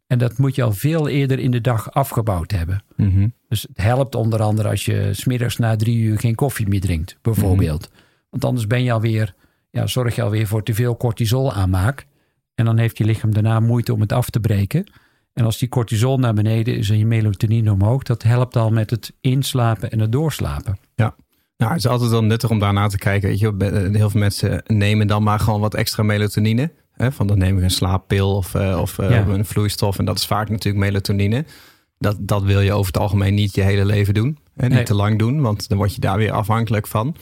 En 0.07 0.17
dat 0.17 0.37
moet 0.37 0.55
je 0.55 0.63
al 0.63 0.71
veel 0.71 1.07
eerder 1.07 1.39
in 1.39 1.51
de 1.51 1.61
dag 1.61 1.91
afgebouwd 1.91 2.51
hebben. 2.51 2.83
Mhm. 2.95 3.27
Dus 3.49 3.61
het 3.61 3.77
helpt 3.77 4.15
onder 4.15 4.41
andere 4.41 4.69
als 4.69 4.85
je 4.85 5.13
smiddags 5.13 5.57
na 5.57 5.75
drie 5.75 5.97
uur 5.97 6.19
geen 6.19 6.35
koffie 6.35 6.67
meer 6.67 6.81
drinkt, 6.81 7.17
bijvoorbeeld. 7.21 7.91
Want 8.29 8.45
anders 8.45 8.67
ben 8.67 8.83
je 8.83 8.91
alweer, 8.91 9.33
ja, 9.69 9.87
zorg 9.87 10.15
je 10.15 10.21
alweer 10.21 10.47
voor 10.47 10.63
te 10.63 10.73
veel 10.73 10.97
cortisol 10.97 11.53
aanmaak. 11.53 12.05
En 12.55 12.65
dan 12.65 12.77
heeft 12.77 12.97
je 12.97 13.05
lichaam 13.05 13.33
daarna 13.33 13.59
moeite 13.59 13.93
om 13.93 14.01
het 14.01 14.11
af 14.11 14.29
te 14.29 14.39
breken. 14.39 14.91
En 15.33 15.45
als 15.45 15.57
die 15.57 15.69
cortisol 15.69 16.17
naar 16.17 16.33
beneden 16.33 16.77
is 16.77 16.89
en 16.89 16.97
je 16.97 17.05
melatonine 17.05 17.71
omhoog, 17.71 18.03
dat 18.03 18.23
helpt 18.23 18.55
al 18.55 18.69
met 18.71 18.89
het 18.89 19.13
inslapen 19.21 19.91
en 19.91 19.99
het 19.99 20.11
doorslapen. 20.11 20.77
Nou, 21.57 21.75
het 21.75 21.83
is 21.83 21.87
altijd 21.91 22.09
wel 22.11 22.23
nuttig 22.23 22.49
om 22.49 22.59
daarna 22.59 22.87
te 22.87 22.97
kijken. 22.97 23.29
Weet 23.29 23.39
je, 23.39 23.53
heel 23.93 24.09
veel 24.09 24.19
mensen 24.19 24.63
nemen 24.67 25.07
dan 25.07 25.23
maar 25.23 25.39
gewoon 25.39 25.59
wat 25.59 25.73
extra 25.73 26.03
melatonine. 26.03 26.71
Hè, 26.93 27.11
van 27.11 27.27
dan 27.27 27.37
neem 27.37 27.57
ik 27.57 27.63
een 27.63 27.71
slaappil 27.71 28.35
of, 28.35 28.55
eh, 28.55 28.77
of 28.81 28.99
eh, 28.99 29.09
Ja. 29.09 29.25
een 29.27 29.45
vloeistof. 29.45 29.99
En 29.99 30.05
dat 30.05 30.17
is 30.17 30.25
vaak 30.25 30.49
natuurlijk 30.49 30.83
melatonine. 30.85 31.45
Dat, 31.99 32.17
dat 32.19 32.43
wil 32.43 32.59
je 32.61 32.71
over 32.73 32.85
het 32.93 33.01
algemeen 33.01 33.33
niet 33.33 33.55
je 33.55 33.61
hele 33.61 33.85
leven 33.85 34.13
doen. 34.13 34.37
En 34.55 34.67
niet 34.67 34.73
Nee. 34.77 34.83
te 34.83 34.95
lang 34.95 35.19
doen, 35.19 35.41
want 35.41 35.67
dan 35.69 35.77
word 35.77 35.95
je 35.95 36.01
daar 36.01 36.17
weer 36.17 36.31
afhankelijk 36.31 36.87
van. 36.87 37.15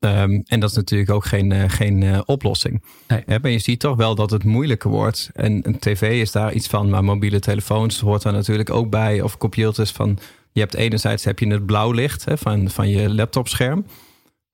Ehm, 0.00 0.40
en 0.46 0.60
dat 0.60 0.70
is 0.70 0.76
natuurlijk 0.76 1.10
ook 1.10 1.24
geen, 1.24 1.52
eh, 1.52 1.64
geen 1.70 2.02
eh, 2.02 2.20
oplossing. 2.24 2.82
Nee. 3.08 3.38
Maar 3.40 3.50
je 3.50 3.58
ziet 3.58 3.80
toch 3.80 3.96
wel 3.96 4.14
dat 4.14 4.30
het 4.30 4.44
moeilijker 4.44 4.90
wordt. 4.90 5.30
En 5.34 5.68
een 5.68 5.78
tv 5.78 6.20
is 6.20 6.32
daar 6.32 6.52
iets 6.52 6.66
van, 6.66 6.90
maar 6.90 7.04
mobiele 7.04 7.38
telefoons 7.38 8.00
hoort 8.00 8.22
daar 8.22 8.32
natuurlijk 8.32 8.70
ook 8.70 8.90
bij. 8.90 9.22
Of 9.22 9.36
computers 9.36 9.90
van, 9.90 10.18
je 10.52 10.60
hebt 10.60 10.74
enerzijds 10.74 11.24
heb 11.24 11.38
je 11.38 11.46
het 11.46 11.66
blauw 11.66 11.90
licht 11.90 12.24
hè, 12.24 12.38
van, 12.38 12.70
van 12.70 12.88
je 12.88 13.14
laptopscherm. 13.14 13.86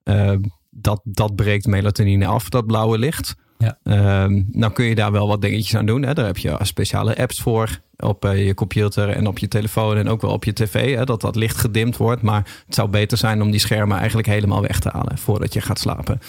Ehm, 0.02 0.40
dat, 0.70 1.00
dat 1.04 1.34
breekt 1.34 1.66
melatonine 1.66 2.26
af, 2.26 2.48
dat 2.48 2.66
blauwe 2.66 2.98
licht. 2.98 3.34
Ja. 3.58 3.78
Ehm, 3.82 4.42
nou 4.52 4.72
kun 4.72 4.84
je 4.84 4.94
daar 4.94 5.12
wel 5.12 5.28
wat 5.28 5.40
dingetjes 5.40 5.76
aan 5.76 5.86
doen. 5.86 6.02
Hè. 6.02 6.14
Daar 6.14 6.26
heb 6.26 6.38
je 6.38 6.56
speciale 6.60 7.16
apps 7.16 7.40
voor 7.40 7.80
op 7.96 8.24
eh, 8.24 8.46
je 8.46 8.54
computer 8.54 9.08
en 9.08 9.26
op 9.26 9.38
je 9.38 9.48
telefoon 9.48 9.96
en 9.96 10.08
ook 10.08 10.20
wel 10.20 10.30
op 10.30 10.44
je 10.44 10.52
tv. 10.52 10.94
Hè, 10.94 11.04
dat 11.04 11.20
dat 11.20 11.36
licht 11.36 11.56
gedimd 11.56 11.96
wordt. 11.96 12.22
Maar 12.22 12.62
het 12.66 12.74
zou 12.74 12.88
beter 12.88 13.18
zijn 13.18 13.42
om 13.42 13.50
die 13.50 13.60
schermen 13.60 13.98
eigenlijk 13.98 14.28
helemaal 14.28 14.62
weg 14.62 14.80
te 14.80 14.90
halen 14.92 15.18
voordat 15.18 15.52
je 15.52 15.60
gaat 15.60 15.78
slapen. 15.78 16.20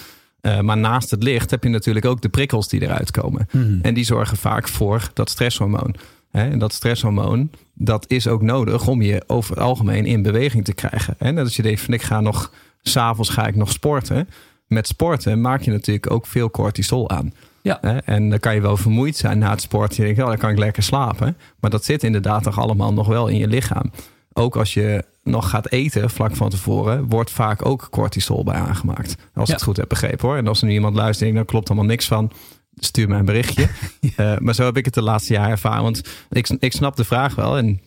Eh, 0.41 0.59
maar 0.59 0.77
naast 0.77 1.11
het 1.11 1.23
licht 1.23 1.51
heb 1.51 1.63
je 1.63 1.69
natuurlijk 1.69 2.05
ook 2.05 2.21
de 2.21 2.29
prikkels 2.29 2.67
die 2.67 2.81
eruit 2.81 3.11
komen. 3.11 3.47
En 3.81 3.93
die 3.93 4.03
zorgen 4.03 4.37
vaak 4.37 4.67
voor 4.67 5.09
dat 5.13 5.29
stresshormoon. 5.29 5.95
Hè, 6.31 6.49
en 6.49 6.59
dat 6.59 6.73
stresshormoon, 6.73 7.51
dat 7.73 8.05
is 8.07 8.27
ook 8.27 8.41
nodig 8.41 8.87
om 8.87 9.01
je 9.01 9.23
over 9.27 9.55
het 9.55 9.63
algemeen 9.63 10.05
in 10.05 10.21
beweging 10.21 10.65
te 10.65 10.73
krijgen. 10.73 11.15
En 11.17 11.35
dat 11.35 11.45
als 11.45 11.55
je 11.55 11.61
denkt 11.61 11.81
van 11.81 11.93
ik 11.93 12.01
ga 12.01 12.21
nog, 12.21 12.51
s'avonds 12.81 13.29
ga 13.29 13.47
ik 13.47 13.55
nog 13.55 13.71
sporten. 13.71 14.29
Met 14.67 14.87
sporten 14.87 15.41
maak 15.41 15.61
je 15.61 15.71
natuurlijk 15.71 16.11
ook 16.11 16.25
veel 16.27 16.51
cortisol 16.51 17.09
aan. 17.09 17.33
Ja. 17.61 17.81
En 18.05 18.29
dan 18.29 18.39
kan 18.39 18.55
je 18.55 18.61
wel 18.61 18.77
vermoeid 18.77 19.15
zijn 19.17 19.37
na 19.39 19.49
het 19.49 19.61
sporten. 19.61 19.97
Je 19.97 20.03
denkt, 20.03 20.21
oh, 20.21 20.27
dan 20.27 20.37
kan 20.37 20.49
ik 20.49 20.57
lekker 20.57 20.83
slapen. 20.83 21.37
Maar 21.59 21.69
dat 21.69 21.85
zit 21.85 22.03
inderdaad 22.03 22.43
toch 22.43 22.59
allemaal 22.59 22.93
nog 22.93 23.07
wel 23.07 23.27
in 23.27 23.37
je 23.37 23.47
lichaam. 23.47 23.91
Ook 24.33 24.55
als 24.55 24.73
je 24.73 25.03
nog 25.23 25.49
gaat 25.49 25.71
eten 25.71 26.09
vlak 26.09 26.35
van 26.35 26.49
tevoren, 26.49 27.05
wordt 27.09 27.31
vaak 27.31 27.65
ook 27.65 27.87
cortisol 27.91 28.43
bij 28.43 28.55
aangemaakt. 28.55 29.09
Als 29.09 29.17
Ja. 29.33 29.41
ik 29.43 29.47
het 29.59 29.63
goed 29.63 29.77
heb 29.77 29.89
begrepen 29.89 30.27
hoor. 30.27 30.37
En 30.37 30.47
als 30.47 30.61
er 30.61 30.67
nu 30.67 30.73
iemand 30.73 30.95
luistert, 30.95 31.33
dan 31.33 31.45
klopt 31.45 31.67
allemaal 31.69 31.87
niks 31.87 32.07
van. 32.07 32.31
Stuur 32.75 33.07
mij 33.07 33.19
een 33.19 33.25
berichtje. 33.25 33.67
Eh, 34.15 34.37
maar 34.37 34.55
zo 34.55 34.63
heb 34.63 34.77
ik 34.77 34.85
het 34.85 34.93
de 34.93 35.01
laatste 35.01 35.33
jaar 35.33 35.49
ervaren. 35.49 35.83
Want 35.83 36.01
ik, 36.29 36.49
ik 36.59 36.71
snap 36.71 36.95
de 36.95 37.03
vraag 37.03 37.35
wel. 37.35 37.57
En 37.57 37.81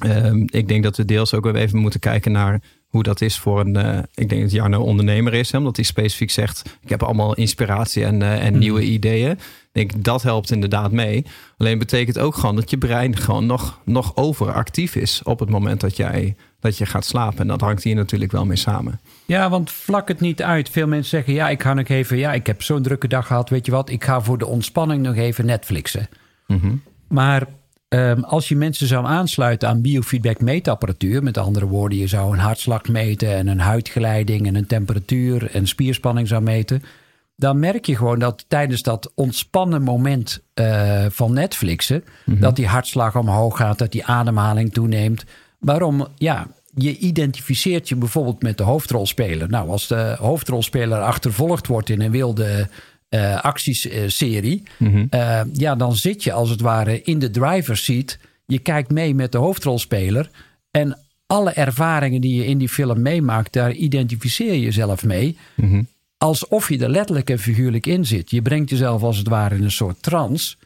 ehm, 0.00 0.42
ik 0.46 0.68
denk 0.68 0.82
dat 0.82 0.96
we 0.96 1.04
deels 1.04 1.34
ook 1.34 1.46
even 1.46 1.78
moeten 1.78 2.00
kijken 2.00 2.32
naar 2.32 2.60
hoe 2.86 3.02
dat 3.02 3.20
is 3.20 3.38
voor 3.38 3.60
een. 3.60 3.76
eh, 3.76 3.98
ik 4.14 4.28
denk 4.28 4.42
dat 4.42 4.50
Jarno 4.50 4.82
ondernemer 4.82 5.34
is, 5.34 5.52
hè, 5.52 5.58
omdat 5.58 5.76
hij 5.76 5.84
specifiek 5.84 6.30
zegt: 6.30 6.78
Ik 6.82 6.88
heb 6.88 7.02
allemaal 7.02 7.34
inspiratie 7.34 8.04
en, 8.04 8.22
eh, 8.22 8.44
en 8.44 8.58
nieuwe 8.58 8.82
ideeën. 8.82 9.30
Ik 9.30 9.38
denk 9.72 10.04
dat 10.04 10.22
helpt 10.22 10.50
inderdaad 10.50 10.92
mee. 10.92 11.24
Alleen 11.56 11.78
betekent 11.78 12.18
ook 12.18 12.34
gewoon 12.34 12.56
dat 12.56 12.70
je 12.70 12.78
brein 12.78 13.16
gewoon 13.16 13.46
nog, 13.46 13.80
nog 13.84 14.16
overactief 14.16 14.94
is 14.94 15.20
op 15.24 15.38
het 15.38 15.48
moment 15.48 15.80
dat 15.80 15.96
jij 15.96 16.36
dat 16.60 16.78
je 16.78 16.86
gaat 16.86 17.04
slapen. 17.04 17.38
En 17.38 17.46
dat 17.46 17.60
hangt 17.60 17.82
hier 17.82 17.94
natuurlijk 17.94 18.32
wel 18.32 18.44
mee 18.46 18.56
samen. 18.56 19.00
Ja, 19.26 19.50
want 19.50 19.70
vlak 19.70 20.08
het 20.08 20.20
niet 20.20 20.42
uit. 20.42 20.70
Veel 20.70 20.86
mensen 20.86 21.10
zeggen, 21.10 21.32
ja, 21.32 21.48
ik 21.48 21.62
ga 21.62 21.74
nog 21.74 21.88
even, 21.88 22.16
ja, 22.18 22.32
ik 22.32 22.46
heb 22.46 22.62
zo'n 22.62 22.82
drukke 22.82 23.08
dag 23.08 23.26
gehad, 23.26 23.50
weet 23.50 23.66
je 23.66 23.72
wat, 23.72 23.90
ik 23.90 24.04
ga 24.04 24.20
voor 24.20 24.38
de 24.38 24.46
ontspanning 24.46 25.02
nog 25.02 25.16
even 25.16 25.46
Netflixen. 25.46 26.08
Maar 27.08 27.46
ehm, 27.88 28.20
als 28.20 28.48
je 28.48 28.56
mensen 28.56 28.86
zou 28.86 29.06
aansluiten 29.06 29.68
aan 29.68 29.80
biofeedback 29.80 30.40
meetapparatuur, 30.40 31.22
met 31.22 31.38
andere 31.38 31.66
woorden, 31.66 31.98
je 31.98 32.06
zou 32.06 32.32
een 32.32 32.38
hartslag 32.38 32.88
meten 32.88 33.28
en 33.28 33.46
een 33.46 33.60
huidgeleiding 33.60 34.46
en 34.46 34.54
een 34.54 34.66
temperatuur 34.66 35.50
en 35.50 35.66
spierspanning 35.66 36.28
zou 36.28 36.42
meten, 36.42 36.82
dan 37.36 37.58
merk 37.58 37.86
je 37.86 37.96
gewoon 37.96 38.18
dat 38.18 38.44
tijdens 38.48 38.82
dat 38.82 39.12
ontspannen 39.14 39.82
moment 39.82 40.42
eh, 40.54 41.06
van 41.08 41.32
Netflixen, 41.32 42.04
dat 42.24 42.56
die 42.56 42.66
hartslag 42.66 43.16
omhoog 43.16 43.56
gaat, 43.56 43.78
dat 43.78 43.92
die 43.92 44.04
ademhaling 44.04 44.72
toeneemt. 44.72 45.24
Waarom? 45.58 46.06
Ja, 46.16 46.46
je 46.74 46.96
identificeert 46.96 47.88
je 47.88 47.96
bijvoorbeeld 47.96 48.42
met 48.42 48.58
de 48.58 48.64
hoofdrolspeler. 48.64 49.48
Nou, 49.48 49.70
als 49.70 49.86
de 49.86 50.16
hoofdrolspeler 50.18 51.00
achtervolgd 51.00 51.66
wordt 51.66 51.88
in 51.88 52.00
een 52.00 52.10
wilde 52.10 52.68
eh 53.08 53.40
actieserie, 53.40 54.62
eh, 55.10 55.40
ja, 55.52 55.74
dan 55.74 55.96
zit 55.96 56.24
je 56.24 56.32
als 56.32 56.50
het 56.50 56.60
ware 56.60 57.02
in 57.02 57.18
de 57.18 57.30
driver's 57.30 57.84
seat 57.84 58.18
je 58.46 58.58
kijkt 58.58 58.90
mee 58.90 59.14
met 59.14 59.32
de 59.32 59.38
hoofdrolspeler. 59.38 60.30
En 60.70 60.98
alle 61.26 61.50
ervaringen 61.50 62.20
die 62.20 62.34
je 62.34 62.46
in 62.46 62.58
die 62.58 62.68
film 62.68 63.02
meemaakt, 63.02 63.52
daar 63.52 63.72
identificeer 63.72 64.52
je 64.52 64.60
jezelf 64.60 65.04
mee. 65.04 65.36
Alsof 66.18 66.68
je 66.68 66.78
er 66.78 66.90
letterlijk 66.90 67.30
en 67.30 67.38
figuurlijk 67.38 67.86
in 67.86 68.06
zit. 68.06 68.30
Je 68.30 68.42
brengt 68.42 68.70
jezelf 68.70 69.02
als 69.02 69.18
het 69.18 69.28
ware 69.28 69.54
in 69.54 69.62
een 69.62 69.70
soort 69.70 70.02
trance. 70.02 70.56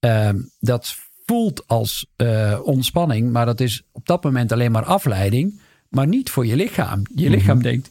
Ehm, 0.00 0.36
dat 0.60 0.96
voelt 1.26 1.66
als 1.66 2.06
eh, 2.16 2.60
ontspanning, 2.62 3.32
maar 3.32 3.46
dat 3.46 3.60
is 3.60 3.82
op 3.92 4.06
dat 4.06 4.24
moment 4.24 4.52
alleen 4.52 4.72
maar 4.72 4.84
afleiding. 4.84 5.60
Maar 5.88 6.06
niet 6.06 6.30
voor 6.30 6.46
je 6.46 6.56
lichaam. 6.56 7.02
Je 7.14 7.30
lichaam 7.30 7.62
denkt: 7.62 7.90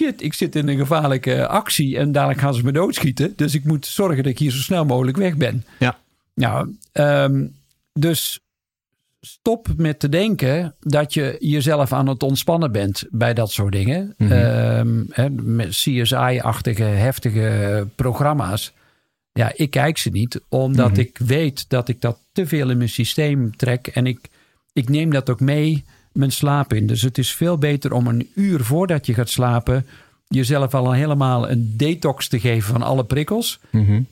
shit, 0.00 0.22
ik 0.22 0.34
zit 0.34 0.56
in 0.56 0.68
een 0.68 0.78
gevaarlijke 0.78 1.46
actie 1.46 1.98
en 1.98 2.12
dadelijk 2.12 2.40
gaan 2.40 2.54
ze 2.54 2.64
me 2.64 2.72
doodschieten. 2.72 3.32
Dus 3.36 3.54
ik 3.54 3.64
moet 3.64 3.86
zorgen 3.86 4.16
dat 4.16 4.32
ik 4.32 4.38
hier 4.38 4.50
zo 4.50 4.58
snel 4.58 4.84
mogelijk 4.84 5.16
weg 5.16 5.36
ben. 5.36 5.64
Ja. 5.78 5.98
Nou, 6.34 6.76
ehm, 6.92 7.46
dus 7.92 8.40
stop 9.20 9.68
met 9.76 10.00
te 10.00 10.08
denken 10.08 10.74
dat 10.80 11.14
je 11.14 11.36
jezelf 11.38 11.92
aan 11.92 12.08
het 12.08 12.22
ontspannen 12.22 12.72
bent 12.72 13.04
bij 13.10 13.34
dat 13.34 13.50
soort 13.50 13.72
dingen. 13.72 14.14
Ehm, 14.16 15.02
hè, 15.10 15.30
met 15.30 15.68
CSI-achtige, 15.68 16.82
heftige 16.82 17.88
programma's. 17.94 18.72
Ja, 19.32 19.52
ik 19.54 19.70
kijk 19.70 19.98
ze 19.98 20.10
niet, 20.10 20.40
omdat 20.48 20.98
ik 20.98 21.18
weet 21.18 21.68
dat 21.68 21.88
ik 21.88 22.00
dat 22.00 22.18
te 22.32 22.46
veel 22.46 22.70
in 22.70 22.76
mijn 22.76 22.88
systeem 22.88 23.56
trek. 23.56 23.86
En 23.86 24.06
ik, 24.06 24.28
ik 24.72 24.88
neem 24.88 25.10
dat 25.10 25.30
ook 25.30 25.40
mee 25.40 25.84
mijn 26.12 26.32
slaap 26.32 26.72
in. 26.72 26.86
Dus 26.86 27.02
het 27.02 27.18
is 27.18 27.34
veel 27.34 27.58
beter 27.58 27.92
om 27.92 28.06
een 28.06 28.30
uur 28.34 28.64
voordat 28.64 29.06
je 29.06 29.14
gaat 29.14 29.28
slapen 29.28 29.86
jezelf 30.30 30.74
al 30.74 30.92
helemaal 30.92 31.50
een 31.50 31.76
detox 31.76 32.28
te 32.28 32.40
geven 32.40 32.72
van 32.72 32.82
alle 32.82 33.04
prikkels. 33.04 33.60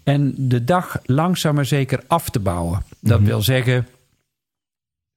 En 0.04 0.34
de 0.36 0.64
dag 0.64 0.98
langzaam 1.04 1.54
maar 1.54 1.66
zeker 1.66 2.02
af 2.06 2.30
te 2.30 2.40
bouwen. 2.40 2.82
Dat 3.00 3.20
wil 3.20 3.42
zeggen, 3.42 3.86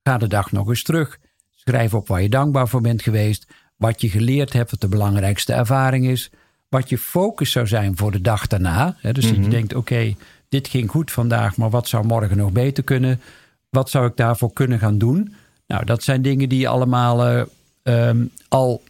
ga 0.04 0.18
de 0.18 0.28
dag 0.28 0.52
nog 0.52 0.70
eens 0.70 0.84
terug. 0.84 1.20
Schrijf 1.50 1.94
op 1.94 2.08
waar 2.08 2.22
je 2.22 2.30
dankbaar 2.30 2.68
voor 2.68 2.82
bent 2.82 3.02
geweest. 3.02 3.48
Wat 3.76 4.02
je 4.02 4.10
geleerd 4.10 4.54
hebt, 4.54 4.72
wat 4.72 4.82
de 4.82 4.88
belangrijkste 4.88 5.54
ervaring 5.54 6.08
is. 6.08 6.30
Wat 6.70 6.90
je 6.90 6.98
focus 6.98 7.52
zou 7.52 7.68
zijn 7.68 7.98
voor 7.98 8.12
de 8.12 8.22
dag 8.22 8.48
daarna. 8.48 8.96
Hè, 8.98 9.14
dus 9.14 9.28
dat 9.28 9.36
je 9.36 9.48
denkt, 9.48 9.74
oké, 9.76 10.16
dit 10.50 10.68
ging 10.68 10.90
goed 10.90 11.12
vandaag, 11.12 11.58
maar 11.58 11.70
wat 11.70 11.88
zou 11.88 12.06
morgen 12.06 12.38
nog 12.38 12.52
beter 12.52 12.84
kunnen? 12.84 13.22
Wat 13.70 13.90
zou 13.90 14.08
ik 14.08 14.16
daarvoor 14.16 14.54
kunnen 14.54 14.80
gaan 14.80 14.98
doen? 14.98 15.36
Nou, 15.72 15.86
dat 15.86 16.04
zijn 16.04 16.22
dingen 16.22 16.50
die 16.50 16.60
je 16.60 16.68
allemaal 16.68 17.26
eh, 17.26 17.42
ehm, 17.84 18.26
al 18.48 18.84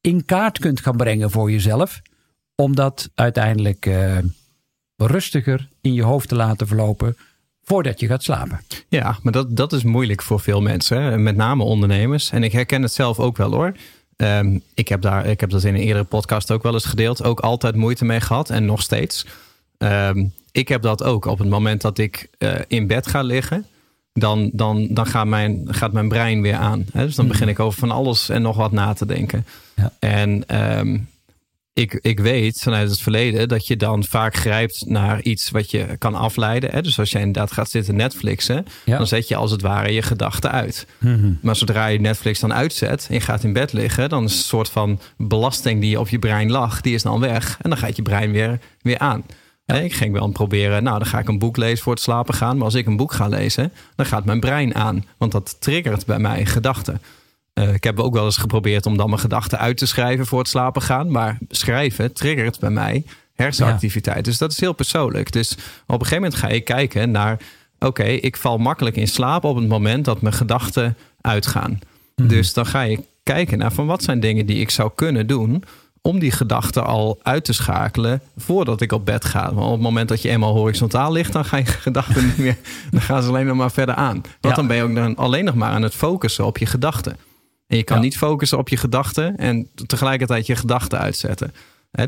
in 0.00 0.24
kaart 0.24 0.58
kunt 0.58 0.80
gaan 0.80 0.96
brengen 0.96 1.30
voor 1.30 1.50
jezelf. 1.50 2.00
Om 2.54 2.74
dat 2.74 3.10
uiteindelijk 3.14 3.86
eh, 3.86 4.18
rustiger 4.96 5.68
in 5.80 5.94
je 5.94 6.02
hoofd 6.02 6.28
te 6.28 6.34
laten 6.34 6.66
verlopen 6.66 7.16
voordat 7.62 8.00
je 8.00 8.06
gaat 8.06 8.22
slapen. 8.22 8.60
Ja, 8.88 9.18
maar 9.22 9.32
dat, 9.32 9.56
dat 9.56 9.72
is 9.72 9.82
moeilijk 9.82 10.22
voor 10.22 10.40
veel 10.40 10.60
mensen. 10.60 11.22
Met 11.22 11.36
name 11.36 11.62
ondernemers. 11.62 12.30
En 12.30 12.42
ik 12.42 12.52
herken 12.52 12.82
het 12.82 12.92
zelf 12.92 13.18
ook 13.18 13.36
wel 13.36 13.52
hoor. 13.52 13.72
Ehm, 14.16 14.58
ik, 14.74 14.88
heb 14.88 15.00
daar, 15.00 15.26
ik 15.26 15.40
heb 15.40 15.50
dat 15.50 15.64
in 15.64 15.74
een 15.74 15.80
eerdere 15.80 16.04
podcast 16.04 16.50
ook 16.50 16.62
wel 16.62 16.72
eens 16.72 16.84
gedeeld. 16.84 17.24
Ook 17.24 17.40
altijd 17.40 17.74
moeite 17.74 18.04
mee 18.04 18.20
gehad 18.20 18.50
en 18.50 18.64
nog 18.64 18.82
steeds. 18.82 19.26
Ehm, 19.78 20.24
ik 20.52 20.68
heb 20.68 20.82
dat 20.82 21.02
ook 21.02 21.24
op 21.24 21.38
het 21.38 21.48
moment 21.48 21.80
dat 21.80 21.98
ik 21.98 22.28
eh, 22.38 22.54
in 22.66 22.86
bed 22.86 23.06
ga 23.06 23.22
liggen. 23.22 23.66
Dan, 24.18 24.50
dan, 24.52 24.86
dan 24.90 25.06
gaat, 25.06 25.26
mijn, 25.26 25.62
gaat 25.66 25.92
mijn 25.92 26.08
brein 26.08 26.42
weer 26.42 26.54
aan. 26.56 26.86
Hè? 26.92 27.04
Dus 27.04 27.14
dan 27.14 27.28
begin 27.28 27.48
ik 27.48 27.60
over 27.60 27.78
van 27.78 27.90
alles 27.90 28.28
en 28.28 28.42
nog 28.42 28.56
wat 28.56 28.72
na 28.72 28.92
te 28.92 29.06
denken. 29.06 29.46
Ja. 29.76 29.92
En 29.98 30.46
ehm, 30.46 30.98
ik, 31.72 31.98
ik 32.02 32.20
weet 32.20 32.58
vanuit 32.62 32.90
het 32.90 33.00
verleden 33.00 33.48
dat 33.48 33.66
je 33.66 33.76
dan 33.76 34.04
vaak 34.04 34.36
grijpt 34.36 34.84
naar 34.86 35.22
iets 35.22 35.50
wat 35.50 35.70
je 35.70 35.86
kan 35.98 36.14
afleiden. 36.14 36.70
Hè? 36.70 36.82
Dus 36.82 36.98
als 36.98 37.10
je 37.10 37.18
inderdaad 37.18 37.52
gaat 37.52 37.70
zitten 37.70 37.96
Netflixen, 37.96 38.66
Ja. 38.84 38.96
dan 38.96 39.06
zet 39.06 39.28
je 39.28 39.36
als 39.36 39.50
het 39.50 39.60
ware 39.62 39.92
je 39.92 40.02
gedachten 40.02 40.50
uit. 40.50 40.86
Maar 41.42 41.56
zodra 41.56 41.86
je 41.86 42.00
Netflix 42.00 42.40
dan 42.40 42.54
uitzet 42.54 43.06
en 43.08 43.14
je 43.14 43.20
gaat 43.20 43.44
in 43.44 43.52
bed 43.52 43.72
liggen, 43.72 44.08
dan 44.08 44.24
is 44.24 44.32
een 44.32 44.38
soort 44.44 44.68
van 44.68 45.00
belasting 45.16 45.80
die 45.80 46.00
op 46.00 46.08
je 46.08 46.18
brein 46.18 46.50
lag, 46.50 46.80
die 46.80 46.94
is 46.94 47.02
dan 47.02 47.20
weg. 47.20 47.58
En 47.62 47.70
dan 47.70 47.78
gaat 47.78 47.96
je 47.96 48.02
brein 48.02 48.32
weer, 48.32 48.58
weer 48.82 48.98
aan. 48.98 49.24
Hè, 49.72 49.80
Ik 49.82 49.94
ging 49.94 50.12
wel 50.12 50.28
proberen, 50.28 50.82
nou 50.82 50.98
dan 50.98 51.06
ga 51.06 51.18
ik 51.18 51.28
een 51.28 51.38
boek 51.38 51.56
lezen 51.56 51.78
voor 51.78 51.92
het 51.92 52.02
slapen 52.02 52.34
gaan. 52.34 52.56
Maar 52.56 52.64
als 52.64 52.74
ik 52.74 52.86
een 52.86 52.96
boek 52.96 53.12
ga 53.12 53.28
lezen, 53.28 53.72
dan 53.96 54.06
gaat 54.06 54.24
mijn 54.24 54.40
brein 54.40 54.74
aan. 54.74 55.04
Want 55.16 55.32
dat 55.32 55.56
triggert 55.60 56.06
bij 56.06 56.18
mij 56.18 56.46
gedachten. 56.46 57.00
Eh, 57.52 57.74
ik 57.74 57.84
heb 57.84 58.00
ook 58.00 58.14
wel 58.14 58.24
eens 58.24 58.36
geprobeerd 58.36 58.86
om 58.86 58.96
dan 58.96 59.08
mijn 59.08 59.20
gedachten 59.20 59.58
uit 59.58 59.76
te 59.76 59.86
schrijven 59.86 60.26
voor 60.26 60.38
het 60.38 60.48
slapen 60.48 60.82
gaan. 60.82 61.10
Maar 61.10 61.38
schrijven 61.48 62.12
triggert 62.12 62.58
bij 62.58 62.70
mij 62.70 63.04
hersenactiviteit. 63.34 64.24
Dus 64.24 64.38
dat 64.38 64.52
is 64.52 64.60
heel 64.60 64.72
persoonlijk. 64.72 65.32
Dus 65.32 65.52
op 65.52 65.58
een 66.00 66.06
gegeven 66.06 66.22
moment 66.22 66.34
ga 66.34 66.48
je 66.48 66.60
kijken 66.60 67.10
naar... 67.10 67.38
oké, 67.78 68.04
ik 68.04 68.36
val 68.36 68.58
makkelijk 68.58 68.96
in 68.96 69.08
slaap 69.08 69.44
op 69.44 69.56
het 69.56 69.68
moment 69.68 70.04
dat 70.04 70.20
mijn 70.20 70.34
gedachten 70.34 70.96
uitgaan. 71.20 71.78
Dus 72.14 72.52
dan 72.52 72.66
ga 72.66 72.82
je 72.82 73.00
kijken 73.22 73.58
naar 73.58 73.72
van 73.72 73.86
wat 73.86 74.02
zijn 74.02 74.20
dingen 74.20 74.46
die 74.46 74.60
ik 74.60 74.70
zou 74.70 74.90
kunnen 74.94 75.26
doen... 75.26 75.64
om 76.08 76.18
die 76.18 76.30
gedachten 76.30 76.84
al 76.86 77.18
uit 77.22 77.44
te 77.44 77.52
schakelen 77.52 78.20
voordat 78.36 78.80
ik 78.80 78.92
op 78.92 79.04
bed 79.06 79.24
ga. 79.24 79.54
Want 79.54 79.66
op 79.66 79.72
het 79.72 79.80
moment 79.80 80.08
dat 80.08 80.22
je 80.22 80.28
eenmaal 80.28 80.54
horizontaal 80.54 81.12
ligt... 81.12 81.32
dan 81.32 81.44
gaan 81.44 81.58
je 81.58 81.66
gedachten 81.88 82.26
niet 82.26 82.38
meer... 82.38 82.56
dan 82.90 83.00
gaan 83.00 83.22
ze 83.22 83.28
alleen 83.28 83.46
nog 83.46 83.56
maar 83.56 83.70
verder 83.70 83.94
aan. 83.94 84.12
Want 84.20 84.26
Ja. 84.40 84.52
dan 84.54 84.66
ben 84.66 84.76
je 84.76 84.82
ook 84.82 84.94
dan 84.94 85.16
alleen 85.16 85.44
nog 85.44 85.54
maar 85.54 85.70
aan 85.70 85.82
het 85.82 85.94
focussen 85.94 86.46
op 86.46 86.58
je 86.58 86.66
gedachten. 86.66 87.16
En 87.66 87.76
je 87.76 87.82
kan 87.82 87.96
Ja. 87.96 88.02
niet 88.02 88.16
focussen 88.16 88.58
op 88.58 88.68
je 88.68 88.76
gedachten 88.76 89.36
en 89.36 89.68
tegelijkertijd 89.86 90.46
je 90.46 90.56
gedachten 90.56 90.98
uitzetten. 90.98 91.52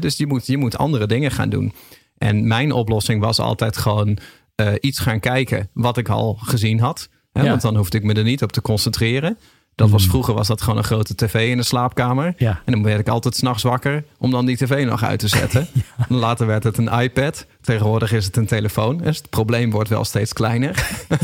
Dus 0.00 0.16
je 0.16 0.26
moet, 0.26 0.46
je 0.46 0.56
moet 0.56 0.78
andere 0.78 1.06
dingen 1.06 1.30
gaan 1.30 1.48
doen. 1.48 1.72
En 2.18 2.46
mijn 2.46 2.72
oplossing 2.72 3.20
was 3.20 3.38
altijd 3.38 3.76
gewoon 3.76 4.18
eh, 4.54 4.72
iets 4.80 4.98
gaan 4.98 5.20
kijken 5.20 5.68
wat 5.72 5.96
ik 5.96 6.08
al 6.08 6.38
gezien 6.40 6.80
had. 6.80 7.08
Ja. 7.32 7.42
Want 7.42 7.60
dan 7.62 7.76
hoefde 7.76 7.98
ik 7.98 8.04
me 8.04 8.14
er 8.14 8.22
niet 8.22 8.42
op 8.42 8.52
te 8.52 8.62
concentreren. 8.62 9.38
Dat 9.74 9.90
was, 9.90 10.06
vroeger 10.06 10.34
was 10.34 10.46
dat 10.46 10.62
gewoon 10.62 10.78
een 10.78 10.84
grote 10.84 11.14
tv 11.14 11.34
in 11.50 11.56
de 11.56 11.62
slaapkamer. 11.62 12.34
Ja. 12.36 12.60
En 12.64 12.72
dan 12.72 12.82
werd 12.82 13.00
ik 13.00 13.08
altijd 13.08 13.36
s'nachts 13.36 13.62
wakker 13.62 14.04
om 14.18 14.30
dan 14.30 14.46
die 14.46 14.56
tv 14.56 14.86
nog 14.86 15.04
uit 15.04 15.18
te 15.18 15.28
zetten. 15.28 15.66
Later 16.08 16.46
werd 16.46 16.64
het 16.64 16.78
een 16.78 16.88
iPad. 17.00 17.46
Tegenwoordig 17.60 18.12
is 18.12 18.24
het 18.24 18.36
een 18.36 18.46
telefoon. 18.46 18.96
Dus 18.96 19.16
het 19.16 19.30
probleem 19.30 19.70
wordt 19.70 19.88
wel 19.88 20.04
steeds 20.04 20.32
kleiner. 20.32 20.74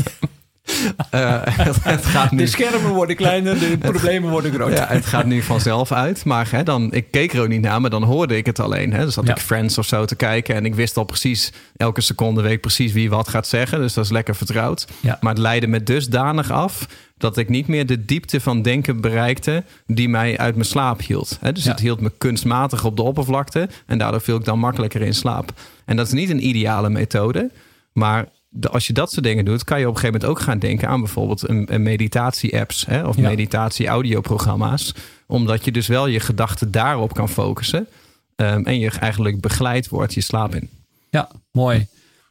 Eh, 1.09 1.39
het, 1.43 1.83
het 1.83 2.05
gaat 2.05 2.31
nu 2.31 2.37
De 2.37 2.47
schermen 2.47 2.89
worden 2.91 3.15
kleiner, 3.15 3.59
de 3.59 3.77
problemen 3.77 4.29
worden 4.29 4.53
groter. 4.53 4.75
ja, 4.75 4.87
het 4.87 5.05
gaat 5.05 5.25
nu 5.25 5.41
vanzelf 5.41 5.91
uit. 5.91 6.25
Maar 6.25 6.47
hè, 6.51 6.63
dan, 6.63 6.93
ik 6.93 7.11
keek 7.11 7.33
er 7.33 7.41
ook 7.41 7.47
niet 7.47 7.61
naar, 7.61 7.81
maar 7.81 7.89
dan 7.89 8.03
hoorde 8.03 8.37
ik 8.37 8.45
het 8.45 8.59
alleen. 8.59 8.93
Hè. 8.93 9.05
Dus 9.05 9.15
had 9.15 9.27
Ja. 9.27 9.35
ik 9.35 9.41
Friends 9.41 9.77
of 9.77 9.85
zo 9.85 10.05
te 10.05 10.15
kijken. 10.15 10.55
En 10.55 10.65
ik 10.65 10.75
wist 10.75 10.97
al 10.97 11.03
precies, 11.03 11.51
elke 11.77 12.01
seconde 12.01 12.41
weet 12.41 12.51
ik 12.51 12.61
precies 12.61 12.91
wie 12.93 13.09
wat 13.09 13.27
gaat 13.27 13.47
zeggen. 13.47 13.79
Dus 13.79 13.93
dat 13.93 14.03
is 14.05 14.11
lekker 14.11 14.35
vertrouwd. 14.35 14.87
Ja. 14.99 15.17
Maar 15.21 15.33
het 15.33 15.41
leidde 15.41 15.67
me 15.67 15.83
dusdanig 15.83 16.51
af 16.51 16.85
dat 17.17 17.37
ik 17.37 17.49
niet 17.49 17.67
meer 17.67 17.85
de 17.85 18.05
diepte 18.05 18.39
van 18.41 18.61
denken 18.61 19.01
bereikte 19.01 19.63
die 19.85 20.09
mij 20.09 20.37
uit 20.37 20.55
mijn 20.55 20.67
slaap 20.67 21.01
hield. 21.01 21.37
Hè, 21.41 21.51
dus 21.51 21.63
Ja. 21.63 21.71
het 21.71 21.79
hield 21.79 21.99
me 21.99 22.11
kunstmatig 22.17 22.85
op 22.85 22.95
de 22.95 23.01
oppervlakte. 23.01 23.69
En 23.85 23.97
daardoor 23.97 24.21
viel 24.21 24.35
ik 24.37 24.45
dan 24.45 24.59
makkelijker 24.59 25.01
in 25.01 25.13
slaap. 25.13 25.51
En 25.85 25.95
dat 25.95 26.07
is 26.07 26.13
niet 26.13 26.29
een 26.29 26.47
ideale 26.47 26.89
methode. 26.89 27.51
Maar 27.93 28.25
de- 28.49 28.69
als 28.69 28.87
je 28.87 28.93
dat 28.93 29.11
soort 29.11 29.25
dingen 29.25 29.45
doet, 29.45 29.63
kan 29.63 29.79
je 29.79 29.87
op 29.87 29.93
een 29.93 29.99
gegeven 29.99 30.19
moment 30.21 30.39
ook 30.39 30.45
gaan 30.45 30.59
denken 30.59 30.87
aan 30.87 30.99
bijvoorbeeld 30.99 31.49
een, 31.49 31.73
een 31.73 31.83
meditatie-apps 31.83 32.85
hè, 32.85 33.05
of 33.07 33.15
Ja. 33.15 33.21
meditatie-audioprogramma's. 33.29 34.93
Omdat 35.27 35.65
je 35.65 35.71
dus 35.71 35.87
wel 35.87 36.07
je 36.07 36.19
gedachten 36.19 36.71
daarop 36.71 37.13
kan 37.13 37.29
focussen. 37.29 37.87
ehm, 38.35 38.61
en 38.63 38.79
je 38.79 38.89
eigenlijk 38.91 39.41
begeleid 39.41 39.89
wordt 39.89 40.13
je 40.13 40.21
slaap 40.21 40.55
in. 40.55 40.69
Ja, 41.09 41.29
mooi. 41.51 41.87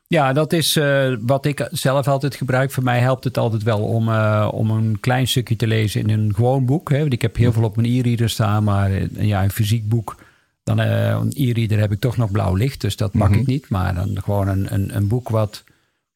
Ja, 0.09 0.33
dat 0.33 0.53
is 0.53 0.77
eh, 0.77 1.15
wat 1.21 1.47
ik 1.47 1.69
zelf 1.71 2.09
altijd 2.09 2.35
gebruik. 2.35 2.71
Voor 2.71 2.83
mij 2.83 3.01
helpt 3.01 3.25
het 3.25 3.39
altijd 3.39 3.63
wel 3.63 3.81
om, 3.81 4.09
eh, 4.09 4.49
om 4.53 4.71
een 4.71 5.01
klein 5.01 5.29
stukje 5.29 5.57
te 5.57 5.67
lezen 5.67 6.01
in 6.01 6.11
een 6.11 6.35
gewoon 6.35 6.65
boek. 6.65 6.91
Hè. 6.91 6.99
Want 6.99 7.13
ik 7.13 7.23
heb 7.23 7.37
heel 7.37 7.53
veel 7.53 7.63
op 7.65 7.77
mijn 7.77 7.89
e-reader 7.89 8.31
staan, 8.31 8.65
maar 8.65 8.93
eh, 8.93 9.09
ja, 9.19 9.43
een 9.43 9.51
fysiek 9.51 9.89
boek. 9.89 10.17
Dan 10.63 10.79
een 10.79 11.33
e-reader 11.35 11.79
heb 11.79 11.93
ik 11.93 12.01
toch 12.01 12.17
nog 12.17 12.31
blauw 12.31 12.55
licht, 12.55 12.81
dus 12.81 12.97
dat 12.97 13.13
pak 13.13 13.35
ik 13.35 13.47
niet. 13.47 13.69
Maar 13.69 13.95
dan 13.95 14.23
gewoon 14.23 14.49
een, 14.49 14.75
een, 14.75 14.97
een 14.97 15.09
boek 15.09 15.29
wat, 15.29 15.65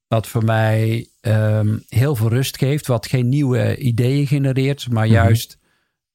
wat 0.08 0.26
voor 0.26 0.44
mij 0.44 1.06
ehm, 1.20 1.78
heel 1.88 2.16
veel 2.16 2.28
rust 2.28 2.58
geeft. 2.58 2.86
Wat 2.86 3.06
geen 3.06 3.28
nieuwe 3.28 3.76
ideeën 3.76 4.26
genereert, 4.26 4.90
maar 4.90 5.06
juist 5.06 5.58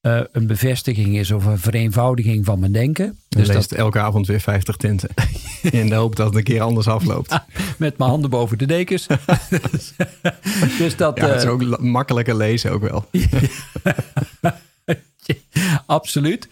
eh, 0.06 0.20
een 0.32 0.48
bevestiging 0.48 1.18
is 1.18 1.32
of 1.32 1.46
een 1.46 1.60
vereenvoudiging 1.60 2.46
van 2.46 2.60
mijn 2.60 2.72
denken. 2.72 3.18
Dus 3.30 3.48
leest 3.48 3.70
dat 3.70 3.80
elke 3.80 4.00
avond 4.00 4.28
weer 4.28 4.40
50 4.40 4.76
tinten. 4.76 5.10
in 5.62 5.90
de 5.90 5.96
hoop 5.96 6.16
dat 6.16 6.28
het 6.28 6.36
een 6.36 6.44
keer 6.44 6.62
anders 6.62 6.88
afloopt. 6.88 7.40
met 7.78 7.98
mijn 7.98 8.10
handen 8.10 8.30
boven 8.30 8.58
de 8.58 8.66
dekens. 8.66 9.08
dus 10.78 10.96
dat, 10.96 11.18
Ja, 11.18 11.28
het 11.28 11.36
is 11.36 11.44
eh, 11.44 11.52
ook 11.52 11.80
makkelijker 11.80 12.36
lezen 12.36 12.72
ook 12.72 12.90
wel. 12.90 13.06
absoluut. 15.86 16.48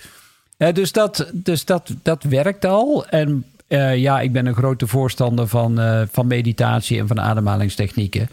Dus 0.57 0.91
dat, 0.91 1.29
dus 1.33 1.65
dat, 1.65 1.93
dat 2.01 2.23
werkt 2.23 2.65
al. 2.65 3.07
En 3.07 3.45
eh, 3.67 3.97
ja, 3.97 4.21
ik 4.21 4.31
ben 4.31 4.45
een 4.45 4.55
grote 4.55 4.87
voorstander 4.87 5.47
van, 5.47 5.79
van 6.11 6.27
meditatie 6.27 6.99
en 6.99 7.07
van 7.07 7.19
ademhalingstechnieken. 7.19 8.29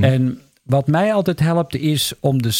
En 0.00 0.40
wat 0.62 0.86
mij 0.86 1.14
altijd 1.14 1.40
helpt 1.40 1.76
is 1.76 2.12
om 2.20 2.42
de 2.42 2.50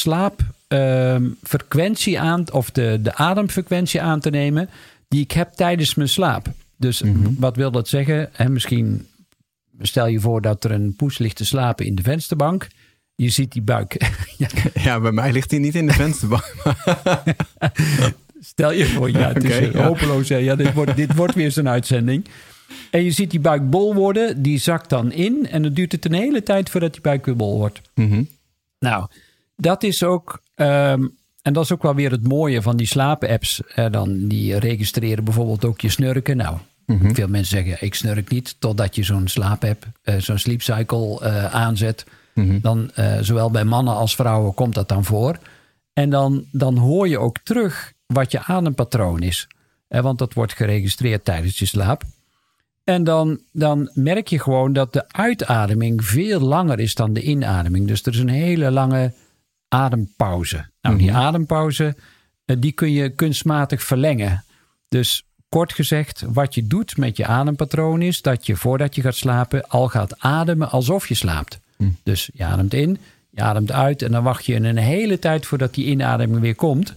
slaapfrequentie 0.74 2.20
aan, 2.20 2.52
of 2.52 2.70
de, 2.70 2.98
de 3.02 3.14
ademfrequentie 3.14 4.02
aan 4.02 4.20
te 4.20 4.30
nemen 4.30 4.68
die 5.08 5.22
ik 5.22 5.32
heb 5.32 5.52
tijdens 5.52 5.94
mijn 5.94 6.08
slaap. 6.08 6.46
Dus 6.76 7.02
wat 7.38 7.56
wil 7.56 7.70
dat 7.70 7.88
zeggen? 7.88 8.28
Hè, 8.32 8.48
misschien 8.48 9.06
stel 9.80 10.06
je 10.06 10.20
voor 10.20 10.40
dat 10.40 10.64
er 10.64 10.70
een 10.70 10.96
poes 10.96 11.18
ligt 11.18 11.36
te 11.36 11.44
slapen 11.44 11.86
in 11.86 11.94
de 11.94 12.02
vensterbank. 12.02 12.68
je 13.14 13.28
ziet 13.28 13.52
die 13.52 13.62
buik. 13.62 14.10
ja, 14.38 14.48
Ja, 14.74 15.00
bij 15.00 15.12
mij 15.12 15.32
ligt 15.32 15.50
hij 15.50 15.60
niet 15.60 15.74
in 15.74 15.86
de 15.86 15.92
vensterbank. 15.92 16.54
stel 18.40 18.72
je 18.72 18.86
voor, 18.86 19.10
ja, 19.10 19.32
het 19.32 19.44
is 19.44 19.58
ja. 19.58 19.86
hopeloos. 19.86 20.28
hè. 20.28 20.36
Ja, 20.36 20.56
dit, 20.56 20.72
wordt, 20.72 20.96
dit 20.96 21.14
wordt 21.14 21.34
weer 21.34 21.50
zo'n 21.50 21.68
uitzending. 21.68 22.26
En 22.90 23.04
je 23.04 23.10
ziet 23.10 23.30
die 23.30 23.40
buik 23.40 23.70
bol 23.70 23.94
worden, 23.94 24.42
die 24.42 24.58
zakt 24.58 24.88
dan 24.88 25.12
in. 25.12 25.48
En 25.48 25.62
dan 25.62 25.72
duurt 25.72 25.92
het 25.92 26.04
een 26.04 26.12
hele 26.12 26.42
tijd 26.42 26.70
voordat 26.70 26.92
die 26.92 27.02
buik 27.02 27.24
weer 27.24 27.36
bol 27.36 27.58
wordt. 27.58 27.80
Mhm. 27.94 28.22
Nou, 28.78 29.06
dat 29.56 29.82
is 29.82 30.02
ook. 30.02 30.42
Ehm, 30.61 31.07
en 31.43 31.52
dat 31.52 31.64
is 31.64 31.73
ook 31.73 31.83
wel 31.83 31.95
weer 31.95 32.11
het 32.11 32.29
mooie 32.29 32.62
van 32.62 32.76
die 32.76 32.87
slaapapps. 32.87 33.62
Eh, 33.75 33.87
dan, 33.90 34.29
die 34.29 34.59
registreren 34.59 35.25
bijvoorbeeld 35.25 35.64
ook 35.64 35.81
je 35.81 35.88
snurken. 35.88 36.37
Nou, 36.37 36.57
veel 36.87 37.29
mensen 37.29 37.57
zeggen: 37.57 37.87
ik 37.87 37.95
snurk 37.95 38.31
niet. 38.31 38.57
Totdat 38.59 38.95
je 38.95 39.02
zo'n 39.02 39.29
slaapapp, 39.29 39.87
eh, 40.02 40.17
zo'n 40.17 40.38
sleep 40.38 40.62
cycle 40.62 41.21
eh, 41.21 41.55
aanzet. 41.55 42.07
Dan, 42.62 42.90
eh, 42.95 43.19
zowel 43.21 43.50
bij 43.50 43.64
mannen 43.64 43.95
als 43.95 44.14
vrouwen, 44.14 44.55
komt 44.55 44.75
dat 44.75 44.88
dan 44.88 45.05
voor. 45.05 45.38
En 45.93 46.11
dan, 46.11 46.45
dan 46.52 46.76
hoor 46.76 47.09
je 47.09 47.19
ook 47.19 47.38
terug 47.38 47.93
wat 48.07 48.33
je 48.33 48.45
adempatroon 48.45 49.23
is. 49.23 49.49
Eh, 49.88 50.00
want 50.00 50.19
dat 50.19 50.35
wordt 50.35 50.52
geregistreerd 50.52 51.25
tijdens 51.25 51.59
je 51.59 51.67
slaap. 51.67 52.02
En 52.85 53.05
dan, 53.05 53.40
dan 53.52 53.90
merk 53.95 54.29
je 54.29 54.38
gewoon 54.38 54.73
dat 54.73 54.93
de 54.93 55.05
uitademing 55.09 56.05
veel 56.05 56.40
langer 56.40 56.81
is 56.81 56.95
dan 56.95 57.12
de 57.12 57.23
inademing. 57.23 57.87
Dus 57.87 58.02
er 58.02 58.12
is 58.12 58.19
een 58.19 58.29
hele 58.29 58.71
lange 58.71 59.12
adempauze. 59.70 60.68
Nou, 60.80 60.98
die 60.98 61.12
adempauze 61.12 61.96
eh, 62.44 62.56
die 62.58 62.72
kun 62.72 62.92
je 62.92 63.08
kunstmatig 63.08 63.82
verlengen. 63.82 64.44
Dus 64.88 65.24
kort 65.48 65.72
gezegd, 65.72 66.24
wat 66.32 66.54
je 66.54 66.66
doet 66.66 66.96
met 66.96 67.16
je 67.16 67.26
adempatroon 67.26 68.02
is 68.02 68.22
dat 68.22 68.46
je 68.46 68.56
voordat 68.56 68.94
je 68.94 69.02
gaat 69.02 69.14
slapen 69.14 69.68
al 69.68 69.88
gaat 69.88 70.18
ademen 70.18 70.70
alsof 70.70 71.08
je 71.08 71.14
slaapt. 71.14 71.60
Dus 72.02 72.30
je 72.34 72.44
ademt 72.44 72.74
in, 72.74 72.98
je 73.30 73.42
ademt 73.42 73.72
uit 73.72 74.02
en 74.02 74.12
dan 74.12 74.22
wacht 74.22 74.46
je 74.46 74.54
een 74.54 74.76
hele 74.76 75.18
tijd 75.18 75.46
voordat 75.46 75.74
die 75.74 75.86
inademing 75.86 76.40
weer 76.40 76.54
komt. 76.54 76.94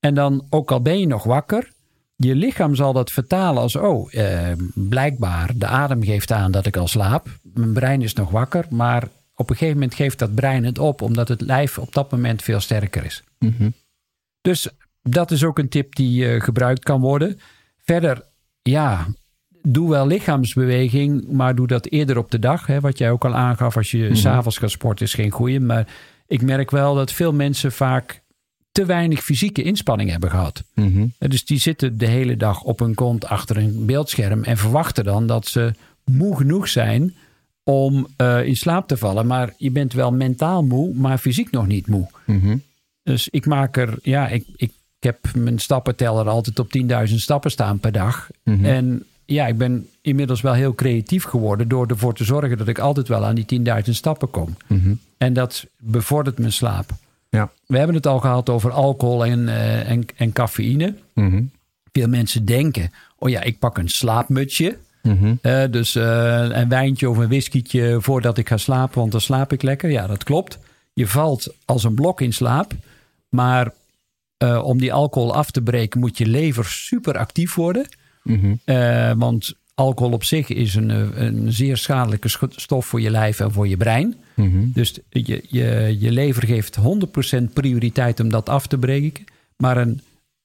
En 0.00 0.14
dan, 0.14 0.46
ook 0.50 0.70
al 0.70 0.80
ben 0.80 1.00
je 1.00 1.06
nog 1.06 1.24
wakker, 1.24 1.68
je 2.16 2.34
lichaam 2.34 2.74
zal 2.74 2.92
dat 2.92 3.10
vertalen 3.10 3.62
als: 3.62 3.76
oh, 3.76 4.14
eh, 4.14 4.52
blijkbaar 4.74 5.50
de 5.54 5.66
adem 5.66 6.02
geeft 6.02 6.32
aan 6.32 6.50
dat 6.50 6.66
ik 6.66 6.76
al 6.76 6.88
slaap. 6.88 7.28
Mijn 7.42 7.72
brein 7.72 8.02
is 8.02 8.14
nog 8.14 8.30
wakker, 8.30 8.66
maar 8.70 9.08
op 9.42 9.50
een 9.50 9.56
gegeven 9.56 9.78
moment 9.80 9.94
geeft 9.94 10.18
dat 10.18 10.34
brein 10.34 10.64
het 10.64 10.78
op, 10.78 11.02
omdat 11.02 11.28
het 11.28 11.40
lijf 11.40 11.78
op 11.78 11.92
dat 11.94 12.10
moment 12.10 12.42
veel 12.42 12.60
sterker 12.60 13.04
is. 13.04 13.22
Dus 14.40 14.68
dat 15.02 15.30
is 15.30 15.44
ook 15.44 15.58
een 15.58 15.68
tip 15.68 15.94
die 15.94 16.28
eh, 16.28 16.40
gebruikt 16.40 16.84
kan 16.84 17.00
worden. 17.00 17.40
Verder, 17.84 18.22
ja, 18.62 19.06
doe 19.62 19.90
wel 19.90 20.06
lichaamsbeweging, 20.06 21.28
maar 21.28 21.54
doe 21.54 21.66
dat 21.66 21.86
eerder 21.86 22.18
op 22.18 22.30
de 22.30 22.38
dag. 22.38 22.66
Hè, 22.66 22.80
wat 22.80 22.98
jij 22.98 23.10
ook 23.10 23.24
al 23.24 23.34
aangaf, 23.34 23.76
als 23.76 23.90
je 23.90 24.14
s 24.14 24.20
s'avonds 24.20 24.58
gaat 24.58 24.70
sporten 24.70 25.06
is 25.06 25.14
geen 25.14 25.30
goeie. 25.30 25.60
Maar 25.60 25.86
ik 26.26 26.42
merk 26.42 26.70
wel 26.70 26.94
dat 26.94 27.12
veel 27.12 27.32
mensen 27.32 27.72
vaak 27.72 28.22
te 28.72 28.84
weinig 28.84 29.22
fysieke 29.22 29.62
inspanning 29.62 30.10
hebben 30.10 30.30
gehad. 30.30 30.64
Mhm. 30.74 31.06
Dus 31.18 31.44
die 31.44 31.58
zitten 31.58 31.98
de 31.98 32.06
hele 32.06 32.36
dag 32.36 32.62
op 32.62 32.78
hun 32.78 32.94
kont 32.94 33.26
achter 33.26 33.56
een 33.56 33.86
beeldscherm 33.86 34.44
en 34.44 34.56
verwachten 34.56 35.04
dan 35.04 35.26
dat 35.26 35.46
ze 35.46 35.72
moe 36.04 36.36
genoeg 36.36 36.68
zijn 36.68 37.14
om 37.64 38.06
eh, 38.16 38.44
in 38.44 38.56
slaap 38.56 38.88
te 38.88 38.96
vallen. 38.96 39.26
Maar 39.26 39.54
je 39.56 39.70
bent 39.70 39.92
wel 39.92 40.12
mentaal 40.12 40.64
moe, 40.64 40.94
maar 40.94 41.18
fysiek 41.18 41.50
nog 41.50 41.66
niet 41.66 41.86
moe. 41.86 42.06
Mhm. 42.24 42.56
Dus 43.02 43.28
ik 43.28 43.46
maak 43.46 43.76
er, 43.76 43.98
ja, 44.02 44.28
ik, 44.28 44.44
ik, 44.56 44.72
ik 44.98 45.02
heb 45.02 45.34
mijn 45.34 45.58
stappenteller 45.58 46.28
altijd 46.28 46.58
op 46.58 46.68
10.000 47.08 47.14
stappen 47.14 47.50
staan 47.50 47.78
per 47.78 47.92
dag. 47.92 48.30
En 48.44 49.04
ja, 49.24 49.46
ik 49.46 49.58
ben 49.58 49.88
inmiddels 50.00 50.40
wel 50.40 50.52
heel 50.52 50.74
creatief 50.74 51.24
geworden 51.24 51.68
door 51.68 51.86
ervoor 51.86 52.14
te 52.14 52.24
zorgen 52.24 52.58
dat 52.58 52.68
ik 52.68 52.78
altijd 52.78 53.08
wel 53.08 53.24
aan 53.24 53.34
die 53.34 53.60
10.000 53.84 53.90
stappen 53.90 54.30
kom. 54.30 54.56
En 55.16 55.32
dat 55.32 55.66
bevordert 55.78 56.38
mijn 56.38 56.52
slaap. 56.52 56.90
Ja. 57.28 57.50
We 57.66 57.76
hebben 57.78 57.96
het 57.96 58.06
al 58.06 58.20
gehad 58.20 58.48
over 58.48 58.70
alcohol 58.70 59.26
en, 59.26 59.48
eh, 59.48 59.90
en, 59.90 60.06
en 60.16 60.32
cafeïne. 60.32 60.94
Mhm. 61.14 61.42
Veel 61.92 62.08
mensen 62.08 62.44
denken, 62.44 62.90
oh 63.18 63.28
ja, 63.28 63.42
ik 63.42 63.58
pak 63.58 63.78
een 63.78 63.88
slaapmutsje. 63.88 64.78
Mhm. 65.02 65.34
Eh, 65.42 65.62
dus 65.70 65.94
eh, 65.94 66.46
een 66.50 66.68
wijntje 66.68 67.10
of 67.10 67.16
een 67.16 67.28
whiskietje 67.28 67.96
voordat 68.00 68.38
ik 68.38 68.48
ga 68.48 68.56
slapen, 68.56 68.98
want 68.98 69.12
dan 69.12 69.20
slaap 69.20 69.52
ik 69.52 69.62
lekker. 69.62 69.90
Ja, 69.90 70.06
dat 70.06 70.24
klopt. 70.24 70.58
Je 70.92 71.06
valt 71.06 71.54
als 71.64 71.84
een 71.84 71.94
blok 71.94 72.20
in 72.20 72.32
slaap. 72.32 72.72
Maar 73.28 73.72
eh, 74.36 74.64
om 74.64 74.78
die 74.78 74.92
alcohol 74.92 75.34
af 75.34 75.50
te 75.50 75.62
breken 75.62 76.00
moet 76.00 76.18
je 76.18 76.26
lever 76.26 76.64
super 76.64 77.18
actief 77.18 77.54
worden. 77.54 77.88
Mhm. 78.22 78.54
Want 79.18 79.54
alcohol 79.74 80.12
op 80.12 80.24
zich 80.24 80.48
is 80.48 80.74
een, 80.74 80.90
een 81.24 81.52
zeer 81.52 81.76
schadelijke 81.76 82.28
stof 82.48 82.86
voor 82.86 83.00
je 83.00 83.10
lijf 83.10 83.40
en 83.40 83.52
voor 83.52 83.68
je 83.68 83.76
brein. 83.76 84.16
Mhm. 84.34 84.64
Dus 84.72 84.98
je, 85.08 85.44
je, 85.48 85.96
je 85.98 86.10
lever 86.10 86.46
geeft 86.46 86.78
100% 87.40 87.52
prioriteit 87.52 88.20
om 88.20 88.28
dat 88.28 88.48
af 88.48 88.66
te 88.66 88.78
breken. 88.78 89.24
Maar 89.56 89.76
een 89.76 90.00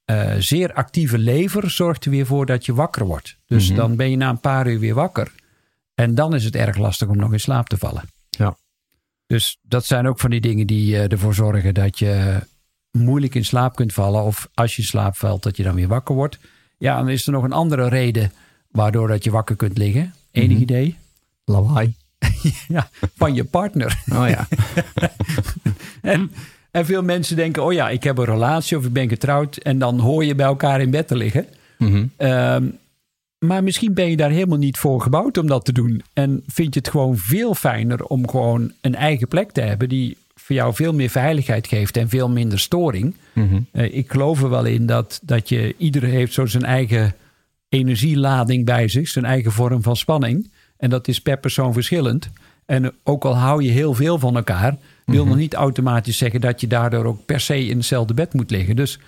eh, 0.08 0.36
zeer 0.38 0.74
actieve 0.74 1.18
lever 1.18 1.70
zorgt 1.70 2.06
er 2.06 2.12
weer 2.12 2.26
voor 2.26 2.46
dat 2.46 2.66
je 2.66 2.74
wakker 2.74 3.06
wordt. 3.06 3.38
Dus 3.46 3.74
dan 3.74 3.96
ben 3.96 4.10
je 4.10 4.18
na 4.18 4.30
een 4.30 4.40
paar 4.40 4.68
uur 4.68 4.80
weer 4.80 4.94
wakker. 4.94 5.32
En 5.96 6.16
dan 6.16 6.36
is 6.36 6.44
het 6.44 6.56
erg 6.56 6.78
lastig 6.78 7.08
om 7.08 7.18
nog 7.18 7.32
in 7.32 7.40
slaap 7.40 7.70
te 7.70 7.78
vallen. 7.78 8.04
Ja. 8.30 8.58
Dus 9.26 9.58
dat 9.62 9.86
zijn 9.86 10.08
ook 10.08 10.20
van 10.20 10.30
die 10.30 10.42
dingen 10.42 10.68
die 10.68 10.96
eh, 10.96 11.12
ervoor 11.12 11.34
zorgen 11.34 11.74
dat 11.74 12.00
je 12.00 12.40
moeilijk 12.92 13.36
in 13.36 13.46
slaap 13.46 13.76
kunt 13.76 13.94
vallen. 13.94 14.24
Of 14.24 14.50
als 14.54 14.76
je 14.76 14.82
in 14.82 14.88
slaap 14.88 15.18
valt, 15.18 15.44
dat 15.44 15.58
je 15.58 15.64
dan 15.64 15.76
weer 15.76 15.88
wakker 15.88 16.16
wordt. 16.16 16.40
Ja, 16.78 16.98
dan 16.98 17.10
is 17.10 17.26
er 17.26 17.32
nog 17.32 17.44
een 17.44 17.54
andere 17.54 17.88
reden 17.90 18.32
waardoor 18.72 19.08
dat 19.08 19.24
je 19.24 19.32
wakker 19.32 19.56
kunt 19.56 19.78
liggen. 19.78 20.14
Enig 20.32 20.58
idee? 20.58 20.96
Lawaai. 21.46 21.96
Ja, 22.68 22.90
van 23.16 23.34
je 23.34 23.44
partner. 23.44 24.04
Oh 24.14 24.30
ja. 24.30 24.48
En, 26.02 26.32
en 26.78 26.86
veel 26.86 27.04
mensen 27.04 27.36
denken, 27.36 27.64
oh 27.64 27.74
ja, 27.74 27.90
ik 27.90 28.04
heb 28.04 28.18
een 28.18 28.26
relatie 28.26 28.78
of 28.78 28.86
ik 28.86 28.94
ben 28.94 29.10
getrouwd. 29.10 29.58
En 29.58 29.80
dan 29.80 30.00
hoor 30.00 30.26
je 30.26 30.36
bij 30.36 30.46
elkaar 30.46 30.82
in 30.82 30.90
bed 30.90 31.08
te 31.08 31.16
liggen. 31.16 31.46
Mhm. 31.78 32.06
Ehm, 32.18 32.66
maar 33.40 33.64
misschien 33.64 33.94
ben 33.94 34.10
je 34.10 34.18
daar 34.18 34.30
helemaal 34.30 34.58
niet 34.58 34.78
voor 34.78 35.02
gebouwd 35.02 35.38
om 35.38 35.48
dat 35.48 35.66
te 35.66 35.72
doen. 35.72 36.02
En 36.14 36.44
vind 36.48 36.74
je 36.74 36.80
het 36.80 36.90
gewoon 36.90 37.18
veel 37.18 37.54
fijner 37.54 38.04
om 38.06 38.30
gewoon 38.30 38.72
een 38.82 38.96
eigen 38.96 39.28
plek 39.28 39.52
te 39.52 39.62
hebben 39.62 39.90
die 39.90 40.18
voor 40.36 40.56
jou 40.56 40.74
veel 40.74 40.94
meer 40.94 41.10
veiligheid 41.10 41.68
geeft 41.68 41.98
en 41.98 42.10
veel 42.10 42.30
minder 42.30 42.60
storing. 42.60 43.16
Mhm. 43.34 43.60
Eh, 43.72 43.96
ik 43.96 44.12
geloof 44.12 44.42
er 44.42 44.50
wel 44.50 44.66
in 44.66 44.86
dat, 44.86 45.20
dat 45.24 45.50
je, 45.50 45.76
ieder 45.78 46.04
heeft 46.04 46.34
zo 46.34 46.46
zijn 46.46 46.64
eigen 46.64 47.16
energielading 47.70 48.66
bij 48.66 48.88
zich, 48.88 49.08
zijn 49.08 49.26
eigen 49.26 49.52
vorm 49.52 49.82
van 49.82 49.96
spanning. 49.96 50.52
En 50.78 50.90
dat 50.90 51.08
is 51.08 51.22
per 51.22 51.38
persoon 51.38 51.74
verschillend. 51.74 52.30
En 52.66 52.94
ook 53.04 53.26
al 53.26 53.38
hou 53.38 53.64
je 53.64 53.72
heel 53.72 53.94
veel 53.94 54.20
van 54.20 54.36
elkaar, 54.36 54.78
wil 55.16 55.26
nog 55.26 55.36
niet 55.36 55.54
automatisch 55.54 56.18
zeggen 56.18 56.42
dat 56.42 56.62
je 56.62 56.68
daardoor 56.68 57.06
ook 57.06 57.26
per 57.26 57.40
se 57.40 57.66
in 57.66 57.78
hetzelfde 57.78 58.14
bed 58.14 58.34
moet 58.34 58.52
liggen. 58.52 58.76
Dus 58.76 59.00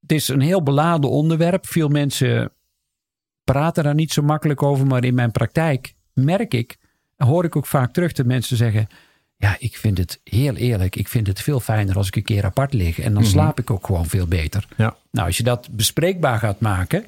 het 0.00 0.12
is 0.12 0.28
een 0.28 0.40
heel 0.40 0.62
beladen 0.62 1.10
onderwerp. 1.10 1.66
Veel 1.66 1.88
mensen 1.88 2.52
praten 3.44 3.84
daar 3.84 3.94
niet 3.94 4.12
zo 4.12 4.22
makkelijk 4.22 4.62
over, 4.62 4.86
maar 4.86 5.04
in 5.04 5.14
mijn 5.14 5.30
praktijk 5.32 5.94
merk 6.12 6.54
ik, 6.54 6.76
hoor 7.16 7.44
ik 7.44 7.56
ook 7.56 7.66
vaak 7.66 7.92
terug 7.92 8.12
dat 8.12 8.26
mensen 8.26 8.56
zeggen: 8.56 8.88
Ja, 9.36 9.56
ik 9.58 9.76
vind 9.76 9.98
het 9.98 10.20
heel 10.24 10.54
eerlijk. 10.54 10.96
Ik 10.96 11.08
vind 11.08 11.26
het 11.26 11.40
veel 11.40 11.60
fijner 11.60 11.96
als 11.96 12.06
ik 12.06 12.16
een 12.16 12.22
keer 12.22 12.44
apart 12.44 12.72
lig. 12.72 12.98
En 12.98 13.14
dan 13.14 13.24
slaap 13.24 13.58
ik 13.58 13.70
ook 13.70 13.86
gewoon 13.86 14.06
veel 14.06 14.26
beter. 14.26 14.66
Ja. 14.76 14.96
Nou, 15.10 15.26
als 15.26 15.36
je 15.36 15.42
dat 15.42 15.68
bespreekbaar 15.70 16.38
gaat 16.38 16.60
maken. 16.60 17.04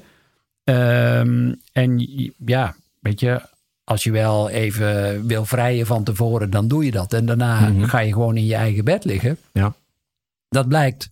ehm, 0.63 1.53
en 1.71 1.99
ja, 2.45 2.75
weet 2.99 3.19
je, 3.19 3.41
als 3.83 4.03
je 4.03 4.11
wel 4.11 4.49
even 4.49 5.27
wil 5.27 5.45
vrijen 5.45 5.85
van 5.85 6.03
tevoren, 6.03 6.49
dan 6.49 6.67
doe 6.67 6.85
je 6.85 6.91
dat. 6.91 7.13
En 7.13 7.25
daarna 7.25 7.71
ga 7.81 7.99
je 7.99 8.13
gewoon 8.13 8.37
in 8.37 8.45
je 8.45 8.55
eigen 8.55 8.83
bed 8.83 9.05
liggen. 9.05 9.37
Ja. 9.51 9.73
Dat 10.49 10.67
blijkt 10.67 11.11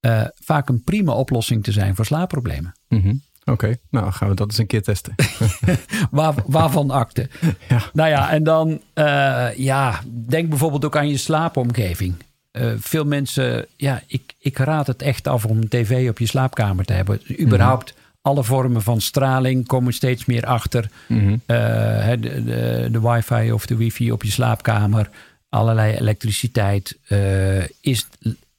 eh, 0.00 0.22
vaak 0.34 0.68
een 0.68 0.82
prima 0.82 1.12
oplossing 1.12 1.64
te 1.64 1.72
zijn 1.72 1.94
voor 1.94 2.06
slaapproblemen. 2.06 2.74
Mhm. 2.88 3.14
Oké, 3.44 3.76
nou 3.90 4.12
gaan 4.12 4.28
we 4.28 4.34
dat 4.34 4.48
eens 4.48 4.58
een 4.58 4.66
keer 4.66 4.82
testen. 4.82 5.14
Waar, 6.10 6.34
waarvan 6.46 6.90
akte. 6.90 7.28
Ja. 7.68 7.82
Nou 7.92 8.08
ja, 8.08 8.30
en 8.30 8.44
dan 8.44 8.80
eh, 8.94 9.48
ja, 9.56 10.00
denk 10.28 10.48
bijvoorbeeld 10.48 10.84
ook 10.84 10.96
aan 10.96 11.08
je 11.08 11.16
slaapomgeving. 11.16 12.14
Eh, 12.50 12.72
veel 12.78 13.04
mensen, 13.04 13.66
ja, 13.76 14.02
ik, 14.06 14.34
ik 14.38 14.58
raad 14.58 14.86
het 14.86 15.02
echt 15.02 15.26
af 15.26 15.44
om 15.44 15.56
een 15.56 15.68
tv 15.68 16.08
op 16.08 16.18
je 16.18 16.26
slaapkamer 16.26 16.84
te 16.84 16.92
hebben. 16.92 17.40
Überhaupt 17.40 17.94
alle 18.26 18.44
vormen 18.44 18.82
van 18.82 19.00
straling 19.00 19.66
komen 19.66 19.92
steeds 19.92 20.24
meer 20.24 20.46
achter. 20.46 20.90
Mhm. 21.08 21.36
Eh, 21.46 22.08
de, 22.08 22.44
de, 22.44 22.88
de 22.92 23.00
wifi 23.00 23.52
of 23.52 23.66
de 23.66 23.76
wifi 23.76 24.12
op 24.12 24.22
je 24.22 24.30
slaapkamer, 24.30 25.10
allerlei 25.48 25.94
elektriciteit, 25.94 26.98
eh, 27.06 27.64
is 27.80 28.06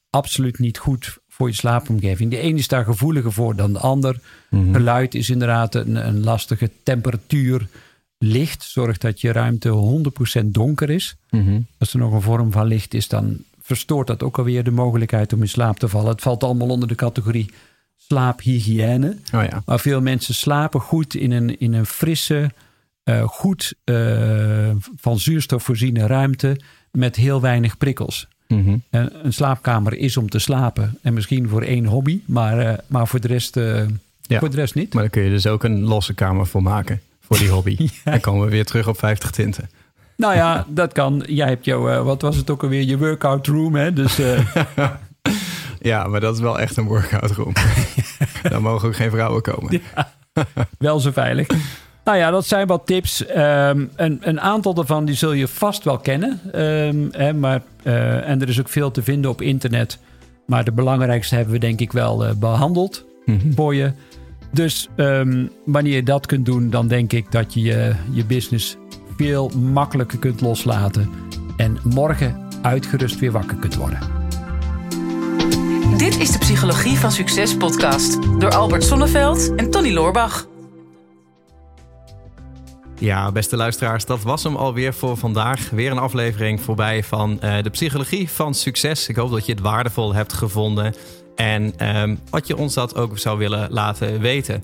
absoluut 0.10 0.60
niet 0.60 0.78
goed 0.78 1.18
voor 1.28 1.48
je 1.48 1.56
slaapomgeving. 1.56 2.32
De 2.32 2.44
een 2.44 2.58
is 2.58 2.68
daar 2.68 2.84
gevoeliger 2.84 3.34
voor 3.34 3.56
dan 3.56 3.74
de 3.74 3.80
ander. 3.80 4.20
Geluid 4.72 5.16
is 5.16 5.30
inderdaad 5.30 5.76
een, 5.76 6.08
een 6.08 6.24
lastige 6.24 6.72
temperatuur. 6.84 7.68
Licht 8.18 8.64
zorgt 8.64 9.02
dat 9.02 9.22
je 9.22 9.32
ruimte 9.32 10.02
100% 10.40 10.46
donker 10.46 10.90
is. 10.90 11.16
Mhm. 11.30 11.60
Als 11.78 11.94
er 11.94 12.00
nog 12.00 12.14
een 12.14 12.22
vorm 12.22 12.52
van 12.52 12.68
licht 12.68 12.94
is, 12.94 13.08
dan 13.08 13.38
verstoort 13.62 14.08
dat 14.08 14.24
ook 14.24 14.38
alweer 14.38 14.64
de 14.64 14.72
mogelijkheid 14.72 15.34
om 15.34 15.42
in 15.42 15.50
slaap 15.50 15.80
te 15.80 15.88
vallen. 15.88 16.12
Het 16.12 16.22
valt 16.22 16.44
allemaal 16.44 16.70
onder 16.70 16.88
de 16.88 16.96
categorie 16.96 17.50
slaaphygiëne. 17.98 19.18
Oh 19.34 19.44
ja. 19.44 19.62
Maar 19.66 19.80
veel 19.80 20.02
mensen 20.02 20.34
slapen 20.36 20.82
goed 20.82 21.16
in 21.16 21.32
een, 21.32 21.60
in 21.60 21.74
een 21.74 21.86
frisse, 21.86 22.52
eh, 23.04 23.24
goed 23.24 23.74
eh, 23.84 24.70
van 24.98 25.20
zuurstof 25.20 25.64
voorziene 25.64 26.08
ruimte 26.08 26.60
met 26.92 27.16
heel 27.16 27.42
weinig 27.42 27.78
prikkels. 27.78 28.28
Mhm. 28.48 28.78
En 28.90 29.26
een 29.26 29.34
slaapkamer 29.34 29.94
is 29.94 30.18
om 30.18 30.30
te 30.30 30.40
slapen 30.40 30.98
en 31.02 31.14
misschien 31.14 31.50
voor 31.50 31.62
één 31.62 31.86
hobby, 31.86 32.20
maar, 32.26 32.60
eh, 32.60 32.74
maar 32.88 33.08
voor, 33.08 33.20
de 33.20 33.28
rest, 33.28 33.58
eh, 33.58 33.84
Ja. 34.22 34.40
voor 34.40 34.50
de 34.50 34.56
rest 34.56 34.76
niet. 34.76 34.94
Maar 34.94 35.02
daar 35.04 35.12
kun 35.12 35.24
je 35.24 35.30
dus 35.30 35.48
ook 35.48 35.64
een 35.64 35.82
losse 35.84 36.14
kamer 36.14 36.48
voor 36.48 36.64
maken. 36.64 37.02
Voor 37.22 37.38
die 37.38 37.50
hobby. 37.50 37.90
Dan 38.04 38.20
komen 38.20 38.46
we 38.46 38.52
weer 38.52 38.66
terug 38.66 38.88
op 38.88 38.98
50 38.98 39.32
tinten. 39.32 39.70
Nou 40.18 40.36
ja, 40.36 40.66
dat 40.70 40.94
kan. 40.94 41.24
Jij 41.28 41.48
hebt 41.48 41.66
jouw, 41.66 41.90
eh, 41.90 42.04
wat 42.04 42.22
was 42.22 42.36
het 42.36 42.50
ook 42.50 42.64
alweer, 42.64 42.84
je 42.84 42.98
workout 42.98 43.48
room. 43.48 43.76
Hè? 43.76 43.94
Dus 43.94 44.20
eh, 44.20 44.40
Ja, 45.80 46.08
maar 46.08 46.20
dat 46.20 46.34
is 46.36 46.42
wel 46.42 46.60
echt 46.60 46.78
een 46.78 46.86
workout 46.86 47.32
room. 47.32 47.54
Daar 48.50 48.62
mogen 48.62 48.88
ook 48.88 48.96
geen 48.96 49.12
vrouwen 49.12 49.42
komen. 49.42 49.82
wel 50.78 51.00
zo 51.00 51.12
veilig. 51.12 51.48
Nou 52.04 52.18
ja, 52.20 52.32
dat 52.32 52.46
zijn 52.46 52.68
wat 52.68 52.86
tips. 52.86 53.26
Ehm, 53.26 53.86
een, 53.96 54.18
een 54.22 54.42
aantal 54.42 54.74
daarvan 54.74 55.06
die 55.06 55.16
zul 55.16 55.32
je 55.34 55.48
vast 55.48 55.84
wel 55.84 55.98
kennen. 55.98 56.40
Ehm, 56.52 56.98
hè, 57.12 57.34
maar, 57.34 57.62
eh, 57.84 58.30
en 58.30 58.42
er 58.42 58.50
is 58.50 58.60
ook 58.60 58.70
veel 58.70 58.92
te 58.92 59.04
vinden 59.04 59.32
op 59.32 59.42
internet. 59.42 60.00
Maar 60.46 60.64
de 60.64 60.72
belangrijkste 60.72 61.36
hebben 61.36 61.54
we 61.54 61.60
denk 61.60 61.80
ik 61.80 61.92
wel 61.92 62.26
eh, 62.26 62.34
behandeld 62.36 63.06
Mhm. 63.26 63.52
voor 63.54 63.76
je. 63.76 63.92
Dus 64.52 64.88
ehm, 64.96 65.46
wanneer 65.66 65.94
je 65.96 66.04
dat 66.04 66.26
kunt 66.26 66.46
doen, 66.46 66.70
dan 66.70 66.88
denk 66.88 67.14
ik 67.14 67.32
dat 67.32 67.54
je 67.54 67.62
je, 67.62 67.94
je 68.12 68.26
business 68.26 68.78
veel 69.18 69.52
makkelijker 69.74 70.20
kunt 70.20 70.42
loslaten. 70.42 71.10
En 71.58 71.78
morgen 71.84 72.40
uitgerust 72.62 73.20
weer 73.20 73.32
wakker 73.32 73.58
kunt 73.58 73.76
worden. 73.76 74.00
Dit 75.98 76.20
is 76.20 76.32
de 76.32 76.38
Psychologie 76.38 76.98
van 76.98 77.12
Succes 77.12 77.58
podcast 77.58 78.40
door 78.40 78.54
Albert 78.54 78.84
Sonneveld 78.84 79.56
en 79.56 79.72
Tony 79.72 79.94
Loorbach. 79.94 80.48
Ja, 83.00 83.32
beste 83.32 83.56
luisteraars, 83.56 84.06
dat 84.06 84.22
was 84.22 84.44
hem 84.44 84.56
alweer 84.56 84.94
voor 84.94 85.18
vandaag. 85.18 85.70
Weer 85.70 85.92
een 85.92 85.98
aflevering 85.98 86.62
voorbij 86.62 87.04
van 87.04 87.42
eh, 87.42 87.64
de 87.64 87.70
psychologie 87.70 88.30
van 88.30 88.54
succes. 88.54 89.08
Ik 89.08 89.16
hoop 89.16 89.32
dat 89.32 89.46
je 89.46 89.52
het 89.52 89.62
waardevol 89.62 90.14
hebt 90.14 90.34
gevonden. 90.34 90.94
En 91.36 91.74
ehm, 91.78 92.16
wat 92.30 92.48
je 92.48 92.58
ons 92.58 92.74
dat 92.74 92.96
ook 92.96 93.18
zou 93.18 93.38
willen 93.38 93.68
laten 93.72 94.20
weten. 94.20 94.64